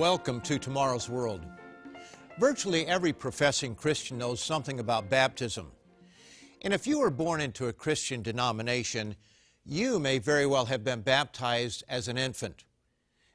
Welcome 0.00 0.40
to 0.40 0.58
Tomorrow's 0.58 1.10
World. 1.10 1.44
Virtually 2.38 2.86
every 2.86 3.12
professing 3.12 3.74
Christian 3.74 4.16
knows 4.16 4.40
something 4.40 4.80
about 4.80 5.10
baptism. 5.10 5.70
And 6.62 6.72
if 6.72 6.86
you 6.86 7.00
were 7.00 7.10
born 7.10 7.42
into 7.42 7.68
a 7.68 7.72
Christian 7.74 8.22
denomination, 8.22 9.14
you 9.62 9.98
may 9.98 10.16
very 10.16 10.46
well 10.46 10.64
have 10.64 10.82
been 10.82 11.02
baptized 11.02 11.84
as 11.86 12.08
an 12.08 12.16
infant, 12.16 12.64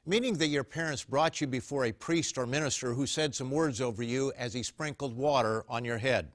meaning 0.04 0.38
that 0.38 0.48
your 0.48 0.64
parents 0.64 1.04
brought 1.04 1.40
you 1.40 1.46
before 1.46 1.84
a 1.84 1.92
priest 1.92 2.36
or 2.36 2.46
minister 2.46 2.94
who 2.94 3.06
said 3.06 3.32
some 3.32 3.52
words 3.52 3.80
over 3.80 4.02
you 4.02 4.32
as 4.36 4.52
he 4.52 4.64
sprinkled 4.64 5.16
water 5.16 5.64
on 5.68 5.84
your 5.84 5.98
head. 5.98 6.32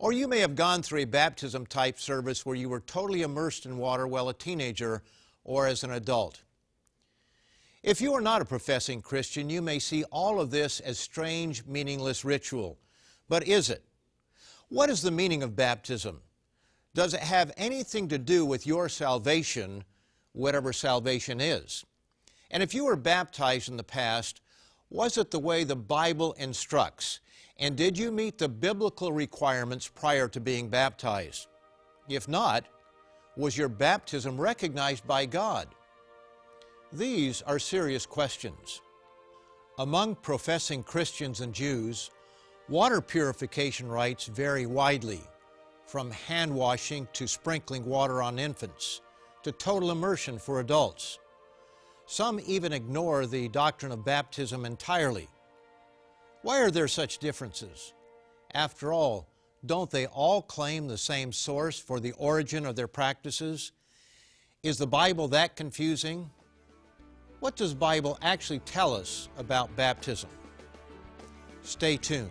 Or 0.00 0.10
you 0.10 0.26
may 0.26 0.40
have 0.40 0.56
gone 0.56 0.82
through 0.82 1.02
a 1.02 1.04
baptism 1.04 1.64
type 1.66 2.00
service 2.00 2.44
where 2.44 2.56
you 2.56 2.68
were 2.68 2.80
totally 2.80 3.22
immersed 3.22 3.66
in 3.66 3.78
water 3.78 4.08
while 4.08 4.28
a 4.28 4.34
teenager 4.34 5.04
or 5.44 5.68
as 5.68 5.84
an 5.84 5.92
adult. 5.92 6.42
If 7.86 8.00
you 8.00 8.14
are 8.14 8.20
not 8.20 8.42
a 8.42 8.44
professing 8.44 9.00
Christian, 9.00 9.48
you 9.48 9.62
may 9.62 9.78
see 9.78 10.02
all 10.10 10.40
of 10.40 10.50
this 10.50 10.80
as 10.80 10.98
strange, 10.98 11.64
meaningless 11.66 12.24
ritual. 12.24 12.80
But 13.28 13.46
is 13.46 13.70
it? 13.70 13.84
What 14.68 14.90
is 14.90 15.02
the 15.02 15.12
meaning 15.12 15.44
of 15.44 15.54
baptism? 15.54 16.20
Does 16.94 17.14
it 17.14 17.20
have 17.20 17.52
anything 17.56 18.08
to 18.08 18.18
do 18.18 18.44
with 18.44 18.66
your 18.66 18.88
salvation, 18.88 19.84
whatever 20.32 20.72
salvation 20.72 21.40
is? 21.40 21.84
And 22.50 22.60
if 22.60 22.74
you 22.74 22.86
were 22.86 22.96
baptized 22.96 23.68
in 23.68 23.76
the 23.76 23.84
past, 23.84 24.40
was 24.90 25.16
it 25.16 25.30
the 25.30 25.38
way 25.38 25.62
the 25.62 25.76
Bible 25.76 26.32
instructs? 26.32 27.20
And 27.56 27.76
did 27.76 27.96
you 27.96 28.10
meet 28.10 28.38
the 28.38 28.48
biblical 28.48 29.12
requirements 29.12 29.86
prior 29.86 30.26
to 30.26 30.40
being 30.40 30.68
baptized? 30.68 31.46
If 32.08 32.26
not, 32.26 32.64
was 33.36 33.56
your 33.56 33.68
baptism 33.68 34.40
recognized 34.40 35.06
by 35.06 35.26
God? 35.26 35.68
These 36.96 37.42
are 37.42 37.58
serious 37.58 38.06
questions. 38.06 38.80
Among 39.78 40.14
professing 40.14 40.82
Christians 40.82 41.42
and 41.42 41.52
Jews, 41.52 42.10
water 42.70 43.02
purification 43.02 43.86
rites 43.86 44.24
vary 44.24 44.64
widely, 44.64 45.20
from 45.84 46.10
hand 46.10 46.54
washing 46.54 47.06
to 47.12 47.28
sprinkling 47.28 47.84
water 47.84 48.22
on 48.22 48.38
infants, 48.38 49.02
to 49.42 49.52
total 49.52 49.90
immersion 49.90 50.38
for 50.38 50.60
adults. 50.60 51.18
Some 52.06 52.40
even 52.46 52.72
ignore 52.72 53.26
the 53.26 53.48
doctrine 53.48 53.92
of 53.92 54.02
baptism 54.02 54.64
entirely. 54.64 55.28
Why 56.40 56.62
are 56.62 56.70
there 56.70 56.88
such 56.88 57.18
differences? 57.18 57.92
After 58.54 58.90
all, 58.90 59.28
don't 59.66 59.90
they 59.90 60.06
all 60.06 60.40
claim 60.40 60.88
the 60.88 60.96
same 60.96 61.30
source 61.30 61.78
for 61.78 62.00
the 62.00 62.12
origin 62.12 62.64
of 62.64 62.74
their 62.74 62.88
practices? 62.88 63.72
Is 64.62 64.78
the 64.78 64.86
Bible 64.86 65.28
that 65.28 65.56
confusing? 65.56 66.30
What 67.40 67.54
does 67.56 67.74
Bible 67.74 68.18
actually 68.22 68.60
tell 68.60 68.94
us 68.94 69.28
about 69.36 69.74
baptism? 69.76 70.30
Stay 71.62 71.96
tuned. 71.96 72.30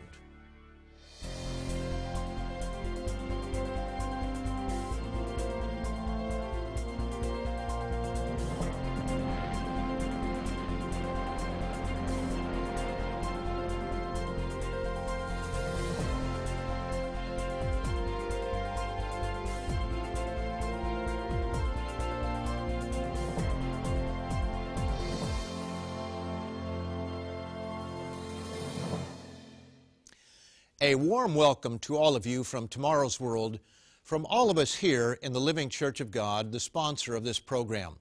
Warm 31.05 31.35
welcome 31.35 31.77
to 31.77 31.95
all 31.95 32.15
of 32.15 32.25
you 32.25 32.43
from 32.43 32.67
Tomorrow's 32.67 33.19
World, 33.19 33.59
from 34.01 34.25
all 34.25 34.49
of 34.49 34.57
us 34.57 34.73
here 34.73 35.19
in 35.21 35.33
the 35.33 35.39
Living 35.39 35.69
Church 35.69 35.99
of 35.99 36.09
God, 36.09 36.51
the 36.51 36.59
sponsor 36.59 37.13
of 37.13 37.23
this 37.23 37.37
program. 37.37 37.93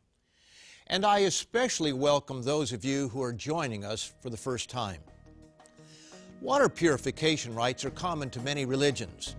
And 0.86 1.04
I 1.04 1.18
especially 1.20 1.92
welcome 1.92 2.42
those 2.42 2.72
of 2.72 2.82
you 2.82 3.10
who 3.10 3.22
are 3.22 3.34
joining 3.34 3.84
us 3.84 4.14
for 4.22 4.30
the 4.30 4.38
first 4.38 4.70
time. 4.70 5.02
Water 6.40 6.70
purification 6.70 7.54
rites 7.54 7.84
are 7.84 7.90
common 7.90 8.30
to 8.30 8.40
many 8.40 8.64
religions. 8.64 9.36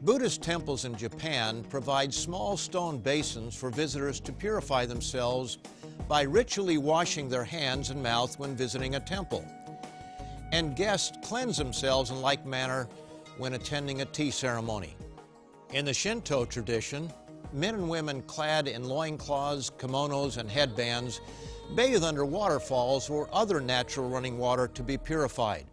Buddhist 0.00 0.40
temples 0.40 0.86
in 0.86 0.96
Japan 0.96 1.62
provide 1.64 2.14
small 2.14 2.56
stone 2.56 2.96
basins 2.98 3.54
for 3.54 3.68
visitors 3.68 4.20
to 4.20 4.32
purify 4.32 4.86
themselves 4.86 5.58
by 6.08 6.22
ritually 6.22 6.78
washing 6.78 7.28
their 7.28 7.44
hands 7.44 7.90
and 7.90 8.02
mouth 8.02 8.38
when 8.38 8.56
visiting 8.56 8.94
a 8.94 9.00
temple 9.00 9.44
and 10.52 10.76
guests 10.76 11.16
cleanse 11.26 11.56
themselves 11.56 12.10
in 12.10 12.20
like 12.20 12.44
manner 12.44 12.88
when 13.38 13.54
attending 13.54 14.00
a 14.00 14.04
tea 14.04 14.30
ceremony. 14.30 14.96
In 15.72 15.84
the 15.84 15.94
Shinto 15.94 16.44
tradition, 16.44 17.12
men 17.52 17.74
and 17.74 17.88
women 17.88 18.22
clad 18.22 18.68
in 18.68 18.84
loincloths, 18.84 19.70
kimonos, 19.78 20.36
and 20.36 20.50
headbands 20.50 21.20
bathe 21.74 22.02
under 22.02 22.24
waterfalls 22.24 23.08
or 23.08 23.28
other 23.32 23.60
natural 23.60 24.08
running 24.08 24.38
water 24.38 24.68
to 24.68 24.82
be 24.82 24.98
purified. 24.98 25.66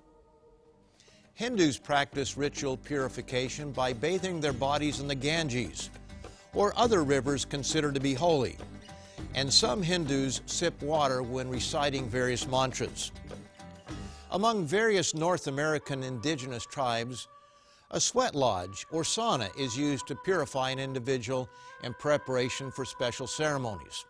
Hindus 1.34 1.78
practice 1.78 2.38
ritual 2.38 2.78
purification 2.78 3.72
by 3.72 3.94
bathing 3.94 4.40
their 4.40 4.54
bodies 4.54 5.00
in 5.00 5.08
the 5.08 5.16
Ganges 5.16 5.90
or 6.54 6.74
other 6.76 7.04
rivers 7.04 7.46
considered 7.46 7.94
to 7.94 8.00
be 8.00 8.16
holy, 8.16 8.58
and 9.36 9.52
some 9.52 9.84
Hindus 9.84 10.42
sip 10.48 10.82
water 10.82 11.22
when 11.22 11.50
reciting 11.50 12.10
various 12.10 12.48
mantras. 12.48 13.12
Among 14.32 14.66
various 14.66 15.16
North 15.16 15.48
American 15.48 16.04
indigenous 16.04 16.66
tribes, 16.66 17.30
a 17.92 18.00
sweat 18.00 18.36
lodge 18.36 18.86
or 18.92 19.04
sauna 19.04 19.58
is 19.58 19.78
used 19.78 20.06
to 20.08 20.16
purify 20.16 20.72
an 20.72 20.80
individual 20.80 21.50
in 21.84 21.94
preparation 21.94 22.70
for 22.70 22.84
special 22.84 23.26
ceremonies. 23.26 24.06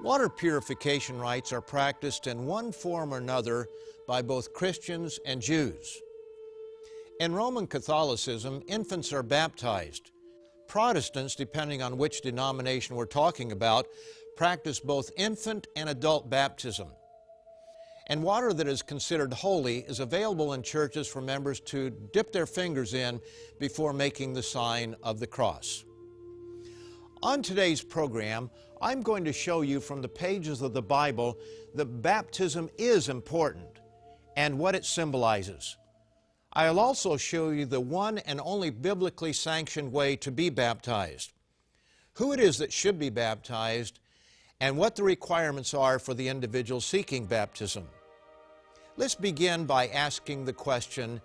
Water 0.00 0.30
purification 0.30 1.18
rites 1.18 1.52
are 1.52 1.60
practiced 1.60 2.26
in 2.26 2.46
one 2.46 2.72
form 2.72 3.12
or 3.12 3.18
another 3.18 3.68
by 4.08 4.22
both 4.22 4.54
Christians 4.54 5.20
and 5.26 5.42
Jews. 5.42 6.00
In 7.20 7.34
Roman 7.34 7.66
Catholicism, 7.66 8.62
infants 8.66 9.12
are 9.12 9.22
baptized. 9.22 10.10
Protestants, 10.68 11.34
depending 11.34 11.82
on 11.82 11.98
which 11.98 12.22
denomination 12.22 12.96
we're 12.96 13.04
talking 13.04 13.52
about, 13.52 13.86
practice 14.36 14.80
both 14.80 15.10
infant 15.18 15.66
and 15.76 15.90
adult 15.90 16.30
baptism 16.30 16.88
and 18.12 18.22
water 18.22 18.52
that 18.52 18.68
is 18.68 18.82
considered 18.82 19.32
holy 19.32 19.78
is 19.88 19.98
available 19.98 20.52
in 20.52 20.62
churches 20.62 21.08
for 21.08 21.22
members 21.22 21.60
to 21.60 21.88
dip 22.12 22.30
their 22.30 22.44
fingers 22.44 22.92
in 22.92 23.18
before 23.58 23.94
making 23.94 24.34
the 24.34 24.42
sign 24.42 24.94
of 25.02 25.18
the 25.18 25.26
cross. 25.26 25.86
On 27.22 27.40
today's 27.40 27.80
program, 27.80 28.50
I'm 28.82 29.00
going 29.00 29.24
to 29.24 29.32
show 29.32 29.62
you 29.62 29.80
from 29.80 30.02
the 30.02 30.10
pages 30.10 30.60
of 30.60 30.74
the 30.74 30.82
Bible 30.82 31.38
that 31.74 31.86
baptism 32.02 32.68
is 32.76 33.08
important 33.08 33.80
and 34.36 34.58
what 34.58 34.74
it 34.74 34.84
symbolizes. 34.84 35.78
I'll 36.52 36.80
also 36.80 37.16
show 37.16 37.48
you 37.48 37.64
the 37.64 37.80
one 37.80 38.18
and 38.18 38.42
only 38.44 38.68
biblically 38.68 39.32
sanctioned 39.32 39.90
way 39.90 40.16
to 40.16 40.30
be 40.30 40.50
baptized, 40.50 41.32
who 42.16 42.34
it 42.34 42.40
is 42.40 42.58
that 42.58 42.74
should 42.74 42.98
be 42.98 43.08
baptized, 43.08 44.00
and 44.60 44.76
what 44.76 44.96
the 44.96 45.02
requirements 45.02 45.72
are 45.72 45.98
for 45.98 46.12
the 46.12 46.28
individual 46.28 46.82
seeking 46.82 47.24
baptism. 47.24 47.88
Let's 48.96 49.14
begin 49.14 49.64
by 49.64 49.88
asking 49.88 50.44
the 50.44 50.52
question, 50.52 51.20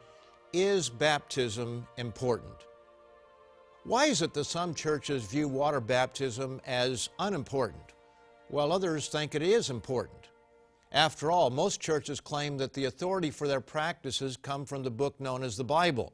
is 0.53 0.89
baptism 0.89 1.88
important? 1.97 2.53
Why 3.83 4.06
is 4.06 4.21
it 4.21 4.33
that 4.33 4.45
some 4.45 4.74
churches 4.74 5.25
view 5.25 5.47
water 5.47 5.80
baptism 5.80 6.62
as 6.65 7.09
unimportant, 7.19 7.94
while 8.50 8.71
others 8.71 9.07
think 9.09 9.36
it 9.36 9.42
is 9.42 9.69
important? 9.69 10.30
After 10.92 11.30
all, 11.31 11.50
most 11.50 11.81
churches 11.81 12.19
claim 12.19 12.57
that 12.57 12.74
the 12.74 12.86
authority 12.86 13.31
for 13.31 13.47
their 13.47 13.62
practices 13.62 14.38
come 14.38 14.65
from 14.65 14.83
the 14.83 14.92
book 14.92 15.19
known 15.19 15.44
as 15.44 15.57
the 15.57 15.63
Bible. 15.63 16.13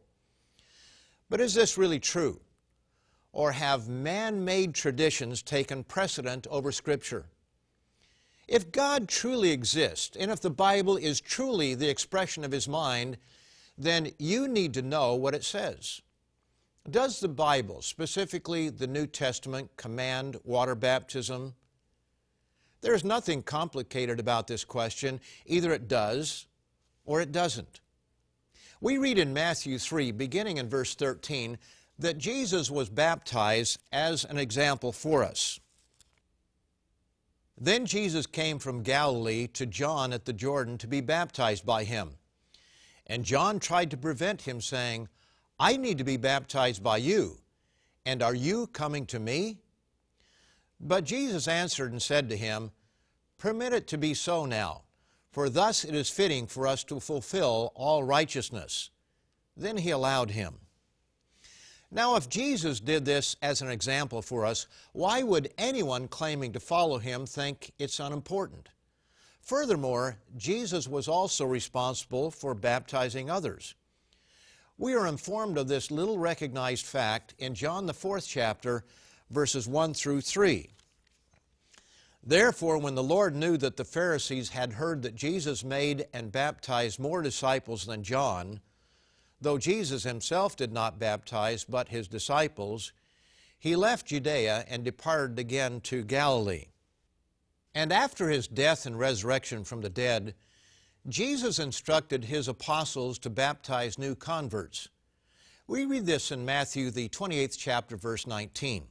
But 1.30 1.42
is 1.42 1.54
this 1.54 1.78
really 1.78 2.00
true? 2.00 2.40
or 3.34 3.52
have 3.52 3.90
man 3.90 4.46
made 4.46 4.76
traditions 4.76 5.42
taken 5.42 5.84
precedent 5.84 6.48
over 6.50 6.72
Scripture? 6.72 7.26
If 8.54 8.72
God 8.72 9.10
truly 9.10 9.50
exists, 9.50 10.16
and 10.16 10.30
if 10.30 10.40
the 10.40 10.52
Bible 10.52 10.96
is 10.96 11.20
truly 11.20 11.74
the 11.74 11.90
expression 11.90 12.44
of 12.44 12.52
His 12.52 12.68
mind, 12.68 13.18
then 13.80 14.12
you 14.20 14.48
need 14.48 14.76
to 14.76 14.84
know 14.84 15.16
what 15.16 15.34
it 15.34 15.44
says. 15.44 16.04
Does 16.88 17.20
the 17.20 17.30
Bible, 17.30 17.82
specifically 17.82 18.70
the 18.70 18.86
New 18.86 19.08
Testament, 19.08 19.76
command 19.76 20.38
water 20.44 20.76
baptism? 20.76 21.56
There 22.82 22.94
is 22.94 23.04
nothing 23.04 23.42
complicated 23.42 24.20
about 24.20 24.46
this 24.46 24.64
question. 24.64 25.20
Either 25.48 25.74
it 25.74 25.88
does 25.88 26.46
or 27.06 27.22
it 27.22 27.32
doesn't. 27.32 27.82
We 28.80 29.00
read 29.00 29.18
in 29.18 29.34
Matthew 29.34 29.80
3, 29.80 30.12
beginning 30.12 30.58
in 30.58 30.70
verse 30.70 30.94
13, 30.94 31.58
that 31.98 32.20
Jesus 32.20 32.70
was 32.70 32.92
baptized 32.92 33.80
as 33.92 34.24
an 34.26 34.38
example 34.38 34.92
for 34.92 35.24
us. 35.24 35.60
Then 37.58 37.86
Jesus 37.86 38.26
came 38.26 38.60
from 38.60 38.84
Galilee 38.84 39.48
to 39.48 39.66
John 39.66 40.12
at 40.12 40.26
the 40.26 40.34
Jordan 40.34 40.78
to 40.80 40.88
be 40.88 41.02
baptized 41.02 41.66
by 41.66 41.84
him. 41.84 42.18
And 43.06 43.24
John 43.24 43.60
tried 43.60 43.92
to 43.92 43.98
prevent 43.98 44.44
him, 44.44 44.62
saying, 44.62 45.10
I 45.60 45.78
need 45.78 45.98
to 46.00 46.04
be 46.04 46.18
baptized 46.18 46.84
by 46.84 46.98
you, 46.98 47.38
and 48.06 48.24
are 48.24 48.34
you 48.34 48.68
coming 48.68 49.06
to 49.08 49.20
me? 49.20 49.60
But 50.80 51.06
Jesus 51.06 51.48
answered 51.48 51.92
and 51.92 52.02
said 52.02 52.28
to 52.30 52.38
him, 52.38 52.72
Permit 53.38 53.74
it 53.74 53.88
to 53.88 53.98
be 53.98 54.14
so 54.14 54.46
now, 54.46 54.84
for 55.32 55.50
thus 55.50 55.84
it 55.84 55.94
is 55.94 56.10
fitting 56.10 56.48
for 56.48 56.66
us 56.66 56.84
to 56.86 57.00
fulfill 57.00 57.72
all 57.76 58.04
righteousness. 58.04 58.90
Then 59.56 59.78
he 59.78 59.92
allowed 59.92 60.32
him. 60.32 60.60
Now, 61.94 62.16
if 62.16 62.28
Jesus 62.28 62.80
did 62.80 63.06
this 63.06 63.36
as 63.44 63.62
an 63.62 63.70
example 63.70 64.24
for 64.24 64.48
us, 64.48 64.66
why 64.94 65.22
would 65.22 65.54
anyone 65.60 66.08
claiming 66.08 66.52
to 66.54 66.60
follow 66.60 66.98
him 66.98 67.28
think 67.28 67.72
it's 67.78 68.00
unimportant? 68.00 68.70
Furthermore, 69.42 70.18
Jesus 70.36 70.88
was 70.88 71.08
also 71.08 71.46
responsible 71.46 72.32
for 72.32 72.56
baptizing 72.56 73.30
others. 73.30 73.76
We 74.80 74.96
are 74.96 75.06
informed 75.06 75.60
of 75.60 75.68
this 75.68 75.92
little 75.92 76.18
recognized 76.18 76.88
fact 76.88 77.36
in 77.38 77.54
John 77.54 77.86
the 77.86 77.94
fourth 77.94 78.26
chapter, 78.28 78.86
verses 79.30 79.68
1 79.68 79.94
through 79.94 80.22
3. 80.22 80.72
Therefore, 82.24 82.80
when 82.80 82.96
the 82.96 83.04
Lord 83.04 83.36
knew 83.36 83.56
that 83.58 83.78
the 83.78 83.86
Pharisees 83.86 84.50
had 84.50 84.74
heard 84.74 85.04
that 85.04 85.14
Jesus 85.14 85.64
made 85.64 86.08
and 86.12 86.32
baptized 86.32 87.00
more 87.00 87.22
disciples 87.22 87.86
than 87.86 88.02
John, 88.02 88.62
Though 89.44 89.58
Jesus 89.58 90.04
himself 90.04 90.56
did 90.56 90.72
not 90.72 91.00
baptize, 91.00 91.66
but 91.66 91.90
his 91.90 92.08
disciples, 92.08 92.94
he 93.60 93.76
left 93.76 94.08
Judea 94.08 94.64
and 94.70 94.86
departed 94.86 95.38
again 95.38 95.82
to 95.82 96.02
Galilee. 96.02 96.68
And 97.76 97.92
after 97.92 98.30
his 98.30 98.48
death 98.48 98.86
and 98.86 98.98
resurrection 98.98 99.66
from 99.66 99.82
the 99.82 99.90
dead, 99.90 100.36
Jesus 101.10 101.60
instructed 101.60 102.24
his 102.24 102.48
apostles 102.48 103.20
to 103.20 103.30
baptize 103.30 104.00
new 104.00 104.16
converts. 104.16 104.88
We 105.68 105.84
read 105.84 106.06
this 106.06 106.32
in 106.32 106.46
Matthew, 106.46 106.90
the 106.90 107.10
28th 107.10 107.58
chapter, 107.60 107.98
verse 107.98 108.26
19. 108.26 108.86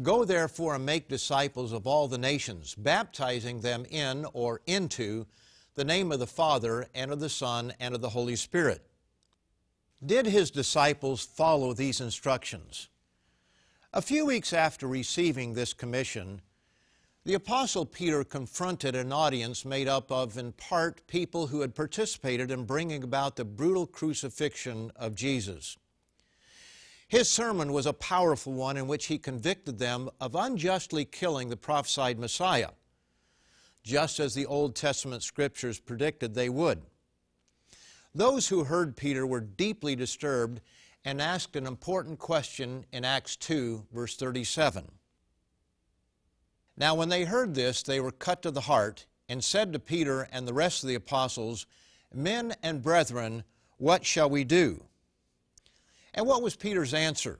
Go 0.00 0.24
therefore 0.24 0.76
and 0.76 0.86
make 0.86 1.10
disciples 1.10 1.72
of 1.72 1.86
all 1.86 2.08
the 2.08 2.16
nations, 2.16 2.74
baptizing 2.74 3.60
them 3.60 3.84
in 3.90 4.24
or 4.32 4.62
into 4.64 5.26
the 5.78 5.84
name 5.84 6.10
of 6.10 6.18
the 6.18 6.26
Father, 6.26 6.88
and 6.92 7.12
of 7.12 7.20
the 7.20 7.28
Son, 7.28 7.72
and 7.78 7.94
of 7.94 8.00
the 8.00 8.08
Holy 8.08 8.34
Spirit. 8.34 8.82
Did 10.04 10.26
his 10.26 10.50
disciples 10.50 11.24
follow 11.24 11.72
these 11.72 12.00
instructions? 12.00 12.88
A 13.92 14.02
few 14.02 14.26
weeks 14.26 14.52
after 14.52 14.88
receiving 14.88 15.54
this 15.54 15.72
commission, 15.72 16.40
the 17.24 17.34
Apostle 17.34 17.86
Peter 17.86 18.24
confronted 18.24 18.96
an 18.96 19.12
audience 19.12 19.64
made 19.64 19.86
up 19.86 20.10
of, 20.10 20.36
in 20.36 20.50
part, 20.50 21.06
people 21.06 21.46
who 21.46 21.60
had 21.60 21.76
participated 21.76 22.50
in 22.50 22.64
bringing 22.64 23.04
about 23.04 23.36
the 23.36 23.44
brutal 23.44 23.86
crucifixion 23.86 24.90
of 24.96 25.14
Jesus. 25.14 25.76
His 27.06 27.28
sermon 27.28 27.72
was 27.72 27.86
a 27.86 27.92
powerful 27.92 28.52
one 28.52 28.76
in 28.76 28.88
which 28.88 29.06
he 29.06 29.16
convicted 29.16 29.78
them 29.78 30.10
of 30.20 30.34
unjustly 30.34 31.04
killing 31.04 31.50
the 31.50 31.56
prophesied 31.56 32.18
Messiah 32.18 32.70
just 33.88 34.20
as 34.20 34.34
the 34.34 34.44
Old 34.44 34.76
Testament 34.76 35.22
scriptures 35.22 35.80
predicted 35.80 36.34
they 36.34 36.50
would. 36.50 36.82
Those 38.14 38.46
who 38.48 38.64
heard 38.64 38.98
Peter 38.98 39.26
were 39.26 39.40
deeply 39.40 39.96
disturbed 39.96 40.60
and 41.06 41.22
asked 41.22 41.56
an 41.56 41.66
important 41.66 42.18
question 42.18 42.84
in 42.92 43.06
Acts 43.06 43.34
2, 43.36 43.86
verse 43.90 44.14
37. 44.14 44.90
Now, 46.76 46.96
when 46.96 47.08
they 47.08 47.24
heard 47.24 47.54
this, 47.54 47.82
they 47.82 47.98
were 47.98 48.12
cut 48.12 48.42
to 48.42 48.50
the 48.50 48.60
heart 48.60 49.06
and 49.26 49.42
said 49.42 49.72
to 49.72 49.78
Peter 49.78 50.28
and 50.32 50.46
the 50.46 50.52
rest 50.52 50.82
of 50.82 50.90
the 50.90 50.94
apostles, 50.94 51.66
Men 52.12 52.54
and 52.62 52.82
brethren, 52.82 53.42
what 53.78 54.04
shall 54.04 54.28
we 54.28 54.44
do? 54.44 54.84
And 56.12 56.26
what 56.26 56.42
was 56.42 56.56
Peter's 56.56 56.92
answer? 56.92 57.38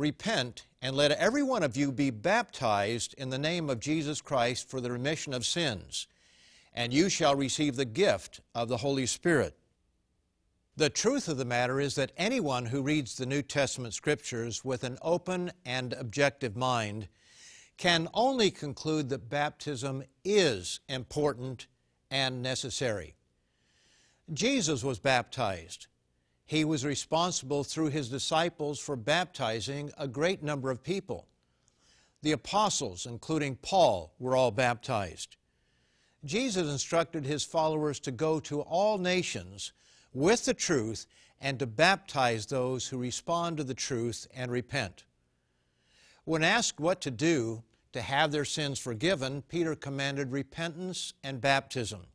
Repent 0.00 0.66
and 0.80 0.96
let 0.96 1.12
every 1.12 1.42
one 1.42 1.62
of 1.62 1.76
you 1.76 1.92
be 1.92 2.08
baptized 2.08 3.14
in 3.18 3.28
the 3.28 3.38
name 3.38 3.68
of 3.68 3.80
Jesus 3.80 4.22
Christ 4.22 4.66
for 4.66 4.80
the 4.80 4.90
remission 4.90 5.34
of 5.34 5.44
sins, 5.44 6.06
and 6.72 6.90
you 6.90 7.10
shall 7.10 7.36
receive 7.36 7.76
the 7.76 7.84
gift 7.84 8.40
of 8.54 8.70
the 8.70 8.78
Holy 8.78 9.04
Spirit. 9.04 9.58
The 10.74 10.88
truth 10.88 11.28
of 11.28 11.36
the 11.36 11.44
matter 11.44 11.78
is 11.78 11.96
that 11.96 12.12
anyone 12.16 12.64
who 12.64 12.80
reads 12.80 13.14
the 13.14 13.26
New 13.26 13.42
Testament 13.42 13.92
scriptures 13.92 14.64
with 14.64 14.84
an 14.84 14.96
open 15.02 15.52
and 15.66 15.92
objective 15.92 16.56
mind 16.56 17.08
can 17.76 18.08
only 18.14 18.50
conclude 18.50 19.10
that 19.10 19.28
baptism 19.28 20.02
is 20.24 20.80
important 20.88 21.66
and 22.10 22.42
necessary. 22.42 23.16
Jesus 24.32 24.82
was 24.82 24.98
baptized. 24.98 25.88
He 26.50 26.64
was 26.64 26.84
responsible 26.84 27.62
through 27.62 27.90
his 27.90 28.08
disciples 28.08 28.80
for 28.80 28.96
baptizing 28.96 29.92
a 29.96 30.08
great 30.08 30.42
number 30.42 30.72
of 30.72 30.82
people. 30.82 31.28
The 32.22 32.32
apostles, 32.32 33.06
including 33.06 33.54
Paul, 33.54 34.16
were 34.18 34.34
all 34.34 34.50
baptized. 34.50 35.36
Jesus 36.24 36.68
instructed 36.68 37.24
his 37.24 37.44
followers 37.44 38.00
to 38.00 38.10
go 38.10 38.40
to 38.40 38.62
all 38.62 38.98
nations 38.98 39.72
with 40.12 40.44
the 40.44 40.52
truth 40.52 41.06
and 41.40 41.56
to 41.60 41.68
baptize 41.68 42.46
those 42.46 42.88
who 42.88 42.98
respond 42.98 43.58
to 43.58 43.62
the 43.62 43.72
truth 43.72 44.26
and 44.34 44.50
repent. 44.50 45.04
When 46.24 46.42
asked 46.42 46.80
what 46.80 47.00
to 47.02 47.12
do 47.12 47.62
to 47.92 48.02
have 48.02 48.32
their 48.32 48.44
sins 48.44 48.80
forgiven, 48.80 49.42
Peter 49.42 49.76
commanded 49.76 50.32
repentance 50.32 51.14
and 51.22 51.40
baptism. 51.40 52.06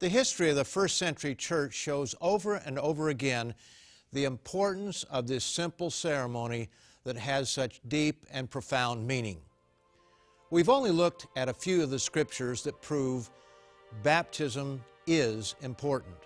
The 0.00 0.08
history 0.08 0.50
of 0.50 0.56
the 0.56 0.64
first 0.64 0.98
century 0.98 1.34
church 1.34 1.72
shows 1.72 2.14
over 2.20 2.54
and 2.54 2.78
over 2.78 3.08
again 3.08 3.54
the 4.12 4.24
importance 4.24 5.04
of 5.04 5.26
this 5.26 5.44
simple 5.44 5.90
ceremony 5.90 6.68
that 7.04 7.16
has 7.16 7.50
such 7.50 7.80
deep 7.88 8.26
and 8.32 8.50
profound 8.50 9.06
meaning. 9.06 9.38
We've 10.50 10.68
only 10.68 10.90
looked 10.90 11.26
at 11.36 11.48
a 11.48 11.54
few 11.54 11.82
of 11.82 11.90
the 11.90 11.98
scriptures 11.98 12.62
that 12.64 12.80
prove 12.82 13.30
baptism 14.02 14.82
is 15.06 15.54
important. 15.62 16.16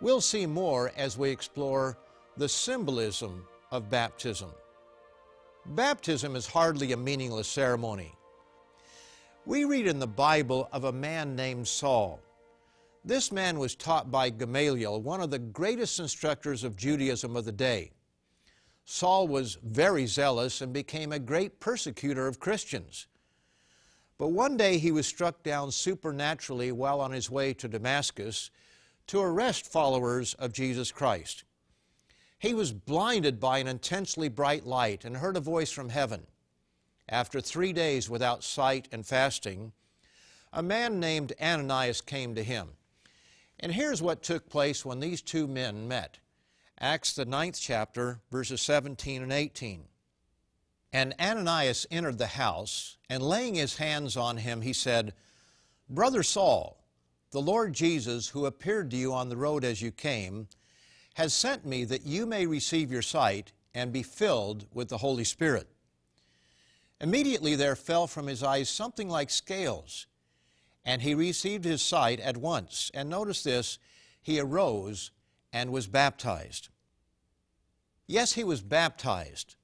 We'll 0.00 0.20
see 0.20 0.46
more 0.46 0.92
as 0.96 1.16
we 1.16 1.30
explore 1.30 1.96
the 2.36 2.48
symbolism 2.48 3.46
of 3.70 3.90
baptism. 3.90 4.50
Baptism 5.66 6.36
is 6.36 6.46
hardly 6.46 6.92
a 6.92 6.96
meaningless 6.96 7.48
ceremony. 7.48 8.12
We 9.46 9.64
read 9.64 9.86
in 9.86 9.98
the 9.98 10.06
Bible 10.06 10.68
of 10.72 10.84
a 10.84 10.92
man 10.92 11.34
named 11.34 11.66
Saul. 11.66 12.20
This 13.06 13.30
man 13.30 13.60
was 13.60 13.76
taught 13.76 14.10
by 14.10 14.30
Gamaliel, 14.30 15.00
one 15.00 15.20
of 15.20 15.30
the 15.30 15.38
greatest 15.38 16.00
instructors 16.00 16.64
of 16.64 16.76
Judaism 16.76 17.36
of 17.36 17.44
the 17.44 17.52
day. 17.52 17.92
Saul 18.84 19.28
was 19.28 19.58
very 19.62 20.06
zealous 20.06 20.60
and 20.60 20.72
became 20.72 21.12
a 21.12 21.20
great 21.20 21.60
persecutor 21.60 22.26
of 22.26 22.40
Christians. 22.40 23.06
But 24.18 24.30
one 24.30 24.56
day 24.56 24.78
he 24.78 24.90
was 24.90 25.06
struck 25.06 25.44
down 25.44 25.70
supernaturally 25.70 26.72
while 26.72 27.00
on 27.00 27.12
his 27.12 27.30
way 27.30 27.54
to 27.54 27.68
Damascus 27.68 28.50
to 29.06 29.20
arrest 29.20 29.70
followers 29.70 30.34
of 30.34 30.52
Jesus 30.52 30.90
Christ. 30.90 31.44
He 32.40 32.54
was 32.54 32.72
blinded 32.72 33.38
by 33.38 33.58
an 33.58 33.68
intensely 33.68 34.28
bright 34.28 34.66
light 34.66 35.04
and 35.04 35.18
heard 35.18 35.36
a 35.36 35.40
voice 35.40 35.70
from 35.70 35.90
heaven. 35.90 36.26
After 37.08 37.40
three 37.40 37.72
days 37.72 38.10
without 38.10 38.42
sight 38.42 38.88
and 38.90 39.06
fasting, 39.06 39.70
a 40.52 40.60
man 40.60 40.98
named 40.98 41.34
Ananias 41.40 42.00
came 42.00 42.34
to 42.34 42.42
him. 42.42 42.70
And 43.58 43.72
here's 43.72 44.02
what 44.02 44.22
took 44.22 44.48
place 44.48 44.84
when 44.84 45.00
these 45.00 45.22
two 45.22 45.46
men 45.46 45.88
met. 45.88 46.18
Acts, 46.78 47.14
the 47.14 47.24
ninth 47.24 47.58
chapter, 47.60 48.20
verses 48.30 48.60
17 48.60 49.22
and 49.22 49.32
18. 49.32 49.84
And 50.92 51.14
Ananias 51.20 51.86
entered 51.90 52.18
the 52.18 52.26
house, 52.26 52.96
and 53.08 53.22
laying 53.22 53.54
his 53.54 53.76
hands 53.76 54.16
on 54.16 54.36
him, 54.36 54.60
he 54.60 54.72
said, 54.72 55.14
Brother 55.88 56.22
Saul, 56.22 56.84
the 57.30 57.40
Lord 57.40 57.72
Jesus, 57.72 58.28
who 58.28 58.46
appeared 58.46 58.90
to 58.90 58.96
you 58.96 59.12
on 59.12 59.28
the 59.28 59.36
road 59.36 59.64
as 59.64 59.80
you 59.80 59.90
came, 59.90 60.48
has 61.14 61.32
sent 61.32 61.64
me 61.64 61.84
that 61.84 62.06
you 62.06 62.26
may 62.26 62.46
receive 62.46 62.92
your 62.92 63.02
sight 63.02 63.52
and 63.74 63.92
be 63.92 64.02
filled 64.02 64.66
with 64.72 64.88
the 64.88 64.98
Holy 64.98 65.24
Spirit. 65.24 65.68
Immediately 67.00 67.56
there 67.56 67.76
fell 67.76 68.06
from 68.06 68.26
his 68.26 68.42
eyes 68.42 68.68
something 68.68 69.08
like 69.08 69.30
scales 69.30 70.06
and 70.86 71.02
he 71.02 71.14
received 71.14 71.64
his 71.64 71.82
sight 71.82 72.20
at 72.20 72.36
once. 72.36 72.92
And 72.94 73.10
notice 73.10 73.42
this 73.42 73.78
he 74.22 74.38
arose 74.40 75.10
and 75.52 75.72
was 75.72 75.88
baptized. 75.88 76.68
Yes, 78.06 78.32
he 78.32 78.44
was 78.44 78.62
baptized. 78.62 79.56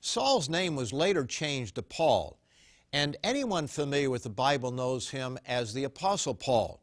Saul's 0.00 0.48
name 0.48 0.74
was 0.74 0.92
later 0.92 1.24
changed 1.24 1.76
to 1.76 1.82
Paul, 1.82 2.38
and 2.92 3.16
anyone 3.22 3.68
familiar 3.68 4.10
with 4.10 4.24
the 4.24 4.30
Bible 4.30 4.72
knows 4.72 5.10
him 5.10 5.38
as 5.46 5.72
the 5.72 5.84
Apostle 5.84 6.34
Paul, 6.34 6.82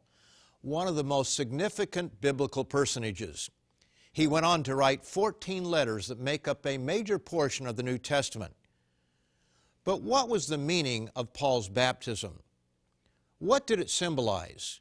one 0.62 0.88
of 0.88 0.96
the 0.96 1.04
most 1.04 1.34
significant 1.34 2.20
biblical 2.20 2.64
personages. 2.64 3.50
He 4.12 4.26
went 4.26 4.46
on 4.46 4.62
to 4.64 4.74
write 4.74 5.04
14 5.04 5.64
letters 5.64 6.08
that 6.08 6.18
make 6.18 6.48
up 6.48 6.66
a 6.66 6.78
major 6.78 7.18
portion 7.18 7.66
of 7.66 7.76
the 7.76 7.82
New 7.82 7.98
Testament. 7.98 8.54
But 9.84 10.02
what 10.02 10.28
was 10.28 10.46
the 10.46 10.58
meaning 10.58 11.10
of 11.14 11.32
Paul's 11.32 11.68
baptism? 11.68 12.40
What 13.42 13.66
did 13.66 13.80
it 13.80 13.90
symbolize? 13.90 14.78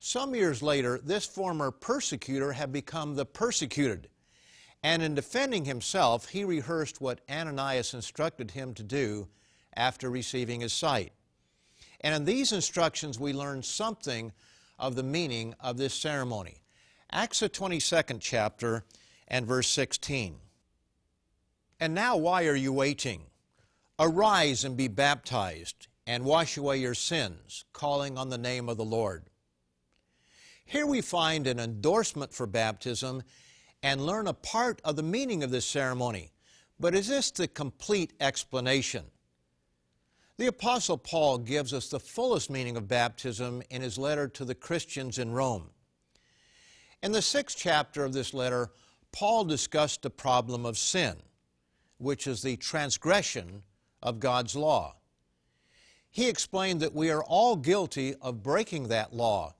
Some 0.00 0.34
years 0.34 0.64
later, 0.64 0.98
this 1.00 1.24
former 1.24 1.70
persecutor 1.70 2.50
had 2.50 2.72
become 2.72 3.14
the 3.14 3.24
persecuted, 3.24 4.08
and 4.82 5.00
in 5.00 5.14
defending 5.14 5.64
himself, 5.64 6.30
he 6.30 6.42
rehearsed 6.42 7.00
what 7.00 7.20
Ananias 7.30 7.94
instructed 7.94 8.50
him 8.50 8.74
to 8.74 8.82
do 8.82 9.28
after 9.76 10.10
receiving 10.10 10.60
his 10.60 10.72
sight. 10.72 11.12
And 12.00 12.16
in 12.16 12.24
these 12.24 12.50
instructions, 12.50 13.20
we 13.20 13.32
learn 13.32 13.62
something 13.62 14.32
of 14.76 14.96
the 14.96 15.04
meaning 15.04 15.54
of 15.60 15.76
this 15.76 15.94
ceremony. 15.94 16.56
Acts, 17.12 17.38
the 17.38 17.48
22nd 17.48 18.18
chapter, 18.20 18.82
and 19.28 19.46
verse 19.46 19.68
16. 19.68 20.34
And 21.78 21.94
now, 21.94 22.16
why 22.16 22.46
are 22.46 22.56
you 22.56 22.72
waiting? 22.72 23.26
Arise 24.00 24.64
and 24.64 24.76
be 24.76 24.88
baptized, 24.88 25.86
and 26.08 26.24
wash 26.24 26.56
away 26.56 26.78
your 26.78 26.94
sins, 26.94 27.66
calling 27.74 28.16
on 28.16 28.30
the 28.30 28.38
name 28.38 28.70
of 28.70 28.78
the 28.78 28.84
Lord. 28.84 29.24
Here 30.64 30.86
we 30.86 31.02
find 31.02 31.46
an 31.46 31.60
endorsement 31.60 32.32
for 32.32 32.46
baptism 32.46 33.22
and 33.82 34.06
learn 34.06 34.26
a 34.26 34.32
part 34.32 34.80
of 34.84 34.96
the 34.96 35.02
meaning 35.02 35.42
of 35.42 35.50
this 35.50 35.66
ceremony. 35.66 36.32
But 36.80 36.94
is 36.94 37.08
this 37.08 37.30
the 37.30 37.46
complete 37.46 38.14
explanation? 38.20 39.04
The 40.38 40.46
Apostle 40.46 40.96
Paul 40.96 41.38
gives 41.38 41.74
us 41.74 41.88
the 41.88 42.00
fullest 42.00 42.48
meaning 42.48 42.78
of 42.78 42.88
baptism 42.88 43.62
in 43.68 43.82
his 43.82 43.98
letter 43.98 44.28
to 44.28 44.46
the 44.46 44.54
Christians 44.54 45.18
in 45.18 45.32
Rome. 45.32 45.68
In 47.02 47.12
the 47.12 47.20
sixth 47.20 47.58
chapter 47.58 48.02
of 48.02 48.14
this 48.14 48.32
letter, 48.32 48.70
Paul 49.12 49.44
discussed 49.44 50.00
the 50.00 50.10
problem 50.10 50.64
of 50.64 50.78
sin, 50.78 51.16
which 51.98 52.26
is 52.26 52.40
the 52.40 52.56
transgression 52.56 53.62
of 54.02 54.20
God's 54.20 54.56
law. 54.56 54.94
He 56.10 56.28
explained 56.28 56.80
that 56.80 56.94
we 56.94 57.10
are 57.10 57.22
all 57.22 57.56
guilty 57.56 58.14
of 58.22 58.42
breaking 58.42 58.88
that 58.88 59.14
law, 59.14 59.54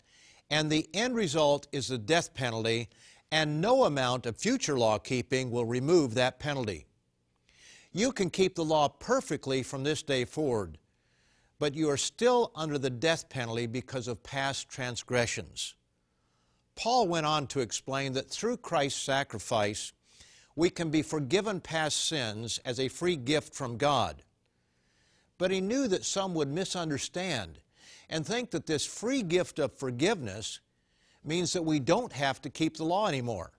and 0.50 0.71
the 0.71 0.88
end 0.95 1.14
result 1.14 1.69
is 1.73 1.88
the 1.88 1.99
death 1.99 2.35
penalty, 2.35 2.88
and 3.31 3.61
no 3.61 3.85
amount 3.85 4.26
of 4.26 4.37
future 4.37 4.78
law 4.78 4.99
keeping 4.99 5.50
will 5.50 5.67
remove 5.67 6.14
that 6.14 6.38
penalty. 6.38 6.87
You 7.93 8.12
can 8.12 8.31
keep 8.31 8.55
the 8.55 8.64
law 8.64 8.88
perfectly 8.88 9.62
from 9.62 9.85
this 9.85 10.02
day 10.02 10.25
forward, 10.25 10.78
but 11.59 11.75
you 11.75 11.90
are 11.90 11.97
still 11.97 12.52
under 12.55 12.78
the 12.78 12.90
death 12.90 13.28
penalty 13.28 13.67
because 13.67 14.09
of 14.09 14.23
past 14.23 14.69
transgressions. 14.69 15.75
Paul 16.76 17.09
went 17.09 17.26
on 17.26 17.49
to 17.49 17.61
explain 17.61 18.12
that 18.12 18.31
through 18.31 18.59
Christ's 18.59 19.02
sacrifice, 19.02 19.93
we 20.55 20.71
can 20.71 20.90
be 20.90 21.02
forgiven 21.02 21.61
past 21.61 22.07
sins 22.07 22.61
as 22.64 22.78
a 22.78 22.88
free 22.88 23.17
gift 23.17 23.55
from 23.55 23.76
God. 23.76 24.23
But 25.38 25.52
he 25.52 25.61
knew 25.61 25.87
that 25.88 26.04
some 26.04 26.35
would 26.35 26.49
misunderstand 26.49 27.61
and 28.11 28.26
think 28.26 28.50
that 28.50 28.66
this 28.66 28.85
free 28.85 29.23
gift 29.23 29.59
of 29.59 29.73
forgiveness 29.73 30.61
means 31.25 31.52
that 31.52 31.64
we 31.64 31.78
don't 31.78 32.12
have 32.12 32.40
to 32.42 32.50
keep 32.50 32.76
the 32.76 32.85
law 32.85 33.07
anymore. 33.07 33.52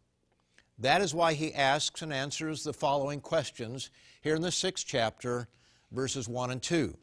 That 0.77 1.01
is 1.01 1.13
why 1.13 1.33
he 1.33 1.53
asks 1.53 2.01
and 2.01 2.13
answers 2.13 2.63
the 2.63 2.73
following 2.73 3.21
questions 3.21 3.89
here 4.21 4.35
in 4.35 4.41
the 4.41 4.51
sixth 4.51 4.85
chapter, 4.87 5.47
verses 5.91 6.27
1 6.27 6.51
and 6.51 6.61
2. 6.61 6.95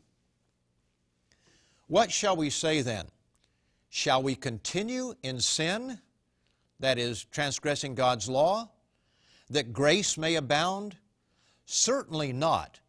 What 1.88 2.10
shall 2.10 2.36
we 2.36 2.50
say 2.50 2.82
then? 2.82 3.06
Shall 3.90 4.22
we 4.22 4.34
continue 4.34 5.14
in 5.22 5.40
sin 5.40 6.00
that 6.80 6.98
is, 6.98 7.24
transgressing 7.24 7.94
God's 7.94 8.28
law, 8.28 8.70
that 9.48 9.72
grace 9.72 10.18
may 10.18 10.34
abound? 10.34 10.96
Certainly 11.64 12.32
not. 12.32 12.80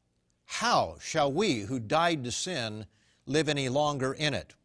How 0.47 0.97
shall 0.99 1.31
we 1.31 1.59
who 1.59 1.79
died 1.79 2.23
to 2.23 2.31
sin 2.31 2.87
live 3.25 3.47
any 3.47 3.69
longer 3.69 4.13
in 4.13 4.33
it? 4.33 4.55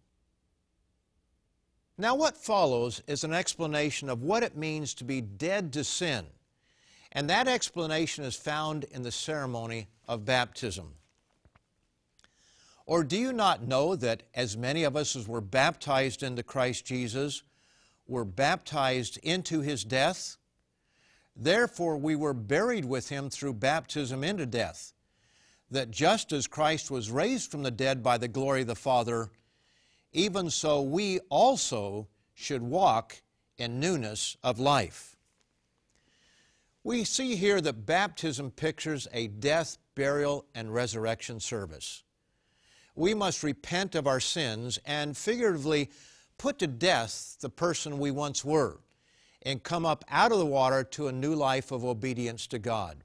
Now, 1.99 2.15
what 2.15 2.37
follows 2.37 3.03
is 3.07 3.23
an 3.23 3.35
explanation 3.35 4.09
of 4.09 4.23
what 4.23 4.43
it 4.43 4.57
means 4.57 4.95
to 4.95 5.05
be 5.05 5.21
dead 5.21 5.73
to 5.75 5.85
sin, 5.85 6.25
and 7.12 7.29
that 7.29 7.47
explanation 7.47 8.25
is 8.25 8.35
found 8.35 8.85
in 8.85 9.03
the 9.03 9.12
ceremony 9.12 9.89
of 10.09 10.25
baptism. 10.25 10.95
Or 12.87 13.05
do 13.05 13.17
you 13.17 13.33
not 13.33 13.62
know 13.62 13.95
that 13.95 14.23
as 14.35 14.57
many 14.57 14.83
of 14.83 14.97
us 14.97 15.15
as 15.15 15.29
were 15.29 15.41
baptized 15.41 16.23
into 16.23 16.43
Christ 16.43 16.87
Jesus 16.87 17.43
were 18.07 18.25
baptized 18.25 19.19
into 19.23 19.61
his 19.61 19.85
death. 19.85 20.37
Therefore, 21.35 21.97
we 21.97 22.17
were 22.17 22.35
buried 22.35 22.85
with 22.85 23.09
him 23.09 23.31
through 23.31 23.55
baptism 23.55 24.23
into 24.23 24.47
death, 24.47 24.93
that 25.73 25.91
just 25.91 26.33
as 26.33 26.47
Christ 26.47 26.91
was 26.91 27.11
raised 27.11 27.50
from 27.50 27.62
the 27.62 27.71
dead 27.71 28.02
by 28.02 28.19
the 28.19 28.29
glory 28.29 28.61
of 28.61 28.67
the 28.67 28.75
Father, 28.75 29.31
even 30.12 30.50
so 30.50 30.83
we 30.83 31.19
also 31.31 32.09
should 32.35 32.62
walk 32.62 33.23
in 33.57 33.81
newness 33.81 34.37
of 34.43 34.61
life. 34.61 35.17
We 36.85 37.05
see 37.05 37.37
here 37.37 37.61
that 37.61 37.87
baptism 37.87 38.50
pictures 38.50 39.09
a 39.12 39.29
death, 39.29 39.79
burial, 39.95 40.45
and 40.55 40.75
resurrection 40.75 41.41
service. 41.41 42.02
We 42.95 43.14
must 43.14 43.43
repent 43.43 43.95
of 43.95 44.07
our 44.07 44.21
sins 44.21 44.79
and 44.85 45.17
figuratively 45.17 45.91
put 46.37 46.59
to 46.59 46.67
death 46.67 47.37
the 47.41 47.49
person 47.49 47.99
we 47.99 48.11
once 48.11 48.45
were 48.45 48.81
and 49.43 49.62
come 49.62 49.87
up 49.87 50.05
out 50.09 50.33
of 50.33 50.38
the 50.38 50.47
water 50.47 50.85
to 50.85 51.09
a 51.09 51.12
new 51.12 51.35
life 51.35 51.71
of 51.71 51.85
obedience 51.85 52.47
to 52.49 52.59
God. 52.59 53.05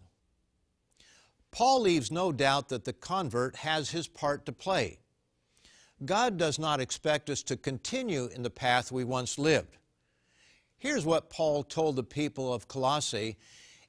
Paul 1.51 1.81
leaves 1.81 2.11
no 2.11 2.31
doubt 2.31 2.69
that 2.69 2.85
the 2.85 2.93
convert 2.93 3.57
has 3.57 3.91
his 3.91 4.07
part 4.07 4.45
to 4.45 4.51
play. 4.51 4.99
God 6.05 6.37
does 6.37 6.57
not 6.57 6.79
expect 6.79 7.29
us 7.29 7.43
to 7.43 7.57
continue 7.57 8.25
in 8.27 8.41
the 8.41 8.49
path 8.49 8.91
we 8.91 9.03
once 9.03 9.37
lived. 9.37 9.77
Here's 10.77 11.05
what 11.05 11.29
Paul 11.29 11.63
told 11.63 11.95
the 11.95 12.03
people 12.03 12.51
of 12.51 12.67
Colossae 12.67 13.37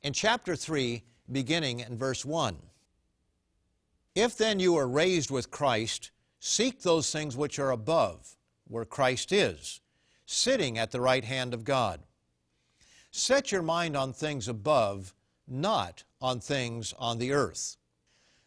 in 0.02 0.12
chapter 0.12 0.56
3, 0.56 1.02
beginning 1.30 1.80
in 1.80 1.96
verse 1.96 2.24
1. 2.24 2.56
If 4.14 4.36
then 4.36 4.60
you 4.60 4.76
are 4.76 4.88
raised 4.88 5.30
with 5.30 5.50
Christ, 5.50 6.10
seek 6.38 6.82
those 6.82 7.10
things 7.10 7.36
which 7.36 7.58
are 7.58 7.70
above 7.70 8.36
where 8.68 8.84
Christ 8.84 9.32
is, 9.32 9.80
sitting 10.26 10.76
at 10.76 10.90
the 10.90 11.00
right 11.00 11.24
hand 11.24 11.54
of 11.54 11.64
God. 11.64 12.00
Set 13.10 13.52
your 13.52 13.62
mind 13.62 13.96
on 13.96 14.12
things 14.12 14.48
above, 14.48 15.14
not 15.46 16.04
on 16.20 16.40
things 16.40 16.94
on 16.98 17.18
the 17.18 17.32
earth. 17.32 17.76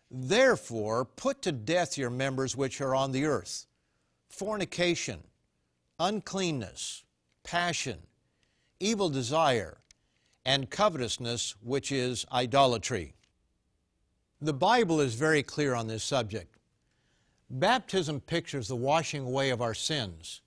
Therefore, 0.09 1.05
put 1.05 1.41
to 1.41 1.51
death 1.51 1.97
your 1.97 2.09
members 2.09 2.55
which 2.55 2.81
are 2.81 2.95
on 2.95 3.11
the 3.11 3.25
earth 3.25 3.65
fornication, 4.29 5.23
uncleanness, 5.99 7.05
passion, 7.43 7.99
evil 8.79 9.09
desire, 9.09 9.77
and 10.45 10.69
covetousness, 10.69 11.55
which 11.61 11.91
is 11.91 12.25
idolatry. 12.31 13.13
The 14.41 14.53
Bible 14.53 14.99
is 14.99 15.15
very 15.15 15.41
clear 15.41 15.73
on 15.73 15.87
this 15.87 16.03
subject. 16.03 16.57
Baptism 17.49 18.19
pictures 18.21 18.67
the 18.67 18.75
washing 18.75 19.25
away 19.25 19.49
of 19.49 19.61
our 19.61 19.73
sins, 19.73 20.41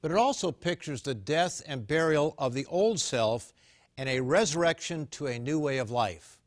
but 0.00 0.10
it 0.10 0.16
also 0.16 0.50
pictures 0.50 1.02
the 1.02 1.14
death 1.14 1.62
and 1.66 1.86
burial 1.86 2.34
of 2.38 2.54
the 2.54 2.66
old 2.66 2.98
self 2.98 3.52
and 3.96 4.08
a 4.08 4.20
resurrection 4.20 5.06
to 5.12 5.26
a 5.26 5.38
new 5.38 5.58
way 5.58 5.78
of 5.78 5.90
life. 5.90 6.38